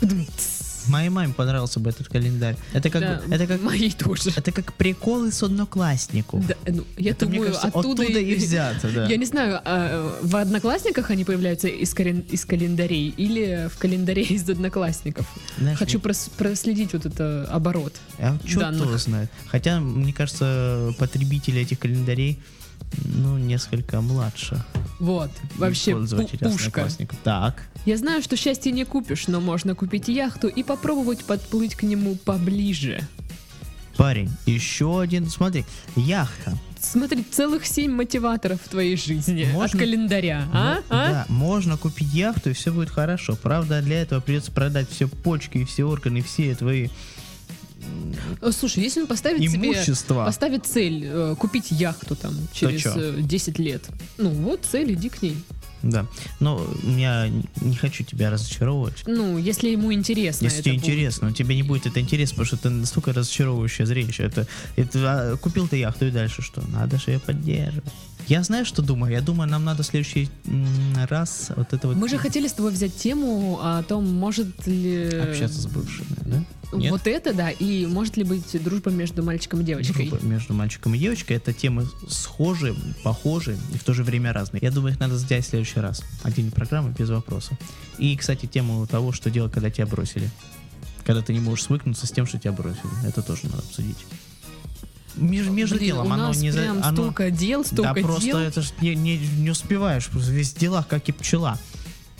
Пдумтс. 0.00 0.63
Моей 0.88 1.08
маме 1.08 1.32
понравился 1.34 1.80
бы 1.80 1.90
этот 1.90 2.08
календарь. 2.08 2.56
Это 2.72 2.90
как, 2.90 3.00
Да, 3.02 3.22
это 3.30 3.46
как, 3.46 3.62
моей 3.62 3.90
тоже. 3.90 4.30
это 4.36 4.52
как 4.52 4.72
приколы 4.74 5.32
с 5.32 5.42
однокласснику. 5.42 6.42
Да, 6.46 6.54
ну, 6.70 6.84
я 6.96 7.12
это, 7.12 7.26
думаю, 7.26 7.46
кажется, 7.52 7.68
оттуда, 7.68 8.02
и 8.04 8.34
взято, 8.34 8.90
да. 8.92 9.06
Я 9.06 9.16
не 9.16 9.24
знаю, 9.26 9.60
а, 9.64 10.18
в 10.22 10.36
одноклассниках 10.36 11.10
они 11.10 11.24
появляются 11.24 11.68
из, 11.68 11.94
карен- 11.94 12.24
из 12.30 12.44
календарей 12.44 13.08
или 13.16 13.68
в 13.72 13.78
календаре 13.78 14.22
из 14.22 14.48
одноклассников. 14.48 15.26
Знаешь, 15.58 15.78
Хочу 15.78 15.98
прос- 15.98 16.30
проследить 16.36 16.92
вот 16.92 17.06
это 17.06 17.46
оборот. 17.50 17.94
А 18.18 18.36
данных. 18.56 18.86
его 18.86 18.98
знает. 18.98 19.30
Хотя, 19.46 19.80
мне 19.80 20.12
кажется, 20.12 20.92
потребители 20.98 21.60
этих 21.60 21.78
календарей, 21.78 22.38
ну, 23.04 23.38
несколько 23.38 24.00
младше. 24.00 24.62
Вот, 24.98 25.30
вообще 25.56 25.94
пушка. 26.40 26.88
Так. 27.22 27.62
Я 27.84 27.96
знаю, 27.96 28.22
что 28.22 28.36
счастье 28.36 28.72
не 28.72 28.84
купишь, 28.84 29.26
но 29.28 29.40
можно 29.40 29.74
купить 29.74 30.08
яхту 30.08 30.48
и 30.48 30.62
попробовать 30.62 31.24
подплыть 31.24 31.74
к 31.74 31.82
нему 31.82 32.16
поближе. 32.16 33.06
Парень, 33.96 34.30
еще 34.46 35.00
один, 35.00 35.28
смотри, 35.28 35.64
яхта. 35.94 36.58
Смотри, 36.80 37.24
целых 37.30 37.64
семь 37.64 37.92
мотиваторов 37.92 38.60
в 38.62 38.68
твоей 38.68 38.96
жизни 38.96 39.48
Можно- 39.52 39.64
от 39.64 39.72
календаря, 39.72 40.48
а? 40.52 40.74
Ну, 40.76 40.82
а? 40.90 41.10
Да, 41.10 41.26
можно 41.28 41.76
купить 41.76 42.12
яхту, 42.12 42.50
и 42.50 42.52
все 42.52 42.72
будет 42.72 42.90
хорошо. 42.90 43.36
Правда, 43.36 43.80
для 43.80 44.02
этого 44.02 44.20
придется 44.20 44.52
продать 44.52 44.90
все 44.90 45.08
почки 45.08 45.58
и 45.58 45.64
все 45.64 45.84
органы, 45.84 46.22
все 46.22 46.54
твои 46.54 46.88
Слушай, 48.52 48.82
если 48.82 49.00
он 49.00 49.06
поставит 49.06 49.40
себе 49.50 49.70
имущества. 49.70 50.24
поставит 50.24 50.66
цель 50.66 51.04
э, 51.04 51.34
купить 51.38 51.70
яхту 51.70 52.16
там 52.16 52.34
через 52.52 52.84
э, 52.86 53.16
10 53.20 53.58
лет. 53.58 53.84
Ну 54.18 54.30
вот 54.30 54.64
цель, 54.70 54.92
иди 54.92 55.08
к 55.08 55.22
ней. 55.22 55.36
Да. 55.84 56.06
Но 56.40 56.66
я 56.82 57.30
не 57.60 57.76
хочу 57.76 58.04
тебя 58.04 58.30
разочаровывать. 58.30 59.02
Ну, 59.06 59.36
если 59.36 59.68
ему 59.68 59.92
интересно. 59.92 60.44
Если 60.44 60.62
тебе 60.62 60.74
будет. 60.74 60.84
интересно, 60.84 61.28
но 61.28 61.34
тебе 61.34 61.54
не 61.54 61.62
будет 61.62 61.86
это 61.86 62.00
интересно, 62.00 62.36
потому 62.36 62.46
что 62.46 62.56
это 62.56 62.70
настолько 62.70 63.12
разочаровывающее 63.12 63.86
зрелище. 63.86 64.22
Это, 64.22 64.46
это 64.76 64.98
а, 65.04 65.36
купил 65.36 65.68
ты 65.68 65.76
яхту 65.76 66.06
и 66.06 66.10
дальше 66.10 66.40
что? 66.40 66.62
Надо 66.68 66.98
же 66.98 67.10
ее 67.12 67.20
поддерживать. 67.20 67.92
Я 68.26 68.42
знаю, 68.42 68.64
что 68.64 68.82
думаю. 68.82 69.12
Я 69.12 69.20
думаю, 69.20 69.50
нам 69.50 69.64
надо 69.64 69.82
в 69.82 69.86
следующий 69.86 70.30
раз 71.08 71.50
вот 71.56 71.72
это 71.72 71.88
вот 71.88 71.96
Мы 71.96 72.08
же 72.08 72.18
хотели 72.18 72.48
с 72.48 72.52
тобой 72.52 72.72
взять 72.72 72.96
тему 72.96 73.60
о 73.62 73.82
том, 73.82 74.10
может 74.12 74.66
ли... 74.66 75.08
общаться 75.08 75.60
с 75.60 75.66
бывшими, 75.66 76.06
да? 76.24 76.44
Нет? 76.72 76.90
Вот 76.90 77.06
это, 77.06 77.32
да, 77.32 77.50
и 77.50 77.86
может 77.86 78.16
ли 78.16 78.24
быть 78.24 78.62
дружба 78.62 78.90
между 78.90 79.22
мальчиком 79.22 79.60
и 79.60 79.64
девочкой. 79.64 80.08
Дружба 80.08 80.26
между 80.26 80.54
мальчиком 80.54 80.94
и 80.94 80.98
девочкой 80.98 81.36
это 81.36 81.52
темы 81.52 81.86
схожие, 82.08 82.74
похожие 83.04 83.58
и 83.72 83.78
в 83.78 83.84
то 83.84 83.92
же 83.94 84.02
время 84.02 84.32
разные. 84.32 84.60
Я 84.60 84.72
думаю, 84.72 84.92
их 84.92 85.00
надо 85.00 85.16
сделать 85.16 85.44
в 85.44 85.48
следующий 85.48 85.78
раз. 85.80 86.02
Отдельная 86.22 86.52
программа 86.52 86.90
без 86.90 87.10
вопросов. 87.10 87.56
И, 87.98 88.16
кстати, 88.16 88.46
тему 88.46 88.86
того, 88.86 89.12
что 89.12 89.30
делать, 89.30 89.52
когда 89.52 89.70
тебя 89.70 89.86
бросили. 89.86 90.30
Когда 91.04 91.22
ты 91.22 91.32
не 91.32 91.40
можешь 91.40 91.66
свыкнуться 91.66 92.06
с 92.06 92.10
тем, 92.10 92.26
что 92.26 92.38
тебя 92.38 92.52
бросили. 92.52 93.06
Это 93.06 93.22
тоже 93.22 93.42
надо 93.44 93.58
обсудить. 93.58 93.98
Между, 95.16 95.52
между 95.52 95.76
Блин, 95.76 95.86
делом 95.86 96.06
у 96.08 96.12
оно 96.12 96.28
нас 96.28 96.38
не 96.40 96.50
за- 96.50 96.60
прям 96.62 96.78
оно- 96.82 96.92
столько 96.92 97.30
дел, 97.30 97.64
столько 97.64 97.94
да 97.94 98.00
просто 98.02 98.24
дел. 98.24 98.38
это 98.38 98.62
ж 98.62 98.70
не, 98.80 98.94
не, 98.94 99.16
не 99.18 99.50
успеваешь, 99.50 100.06
просто 100.08 100.32
весь 100.32 100.52
дела, 100.52 100.84
как 100.88 101.08
и 101.08 101.12
пчела. 101.12 101.58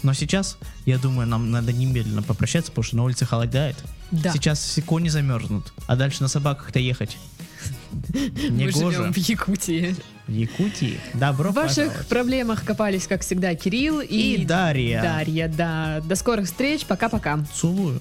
Но 0.03 0.13
сейчас, 0.13 0.59
я 0.87 0.99
думаю, 0.99 1.27
нам 1.27 1.51
надо 1.51 1.73
немедленно 1.73 2.23
попрощаться, 2.23 2.71
потому 2.71 2.83
что 2.85 2.97
на 2.97 3.05
улице 3.05 3.25
холодает. 3.25 3.77
Да. 4.11 4.33
Сейчас 4.33 4.59
все 4.61 4.83
кони 4.83 5.09
замерзнут, 5.09 5.73
а 5.87 5.97
дальше 5.97 6.23
на 6.23 6.29
собаках-то 6.29 6.79
ехать. 6.79 7.17
Мы 8.51 8.71
живем 8.71 9.13
в 9.13 9.17
Якутии. 9.17 9.97
В 10.27 10.33
Якутии. 10.33 11.01
Добро 11.15 11.51
В 11.51 11.55
ваших 11.55 11.77
пожаловать. 11.87 12.09
проблемах 12.09 12.65
копались, 12.65 13.07
как 13.07 13.23
всегда, 13.23 13.55
Кирилл 13.55 14.01
и, 14.01 14.35
И 14.37 14.45
Дарья. 14.45 15.03
Дарья, 15.03 15.49
да. 15.49 16.01
До 16.05 16.17
скорых 16.17 16.47
встреч, 16.47 16.85
пока-пока. 16.85 17.45
Целую. 17.55 18.01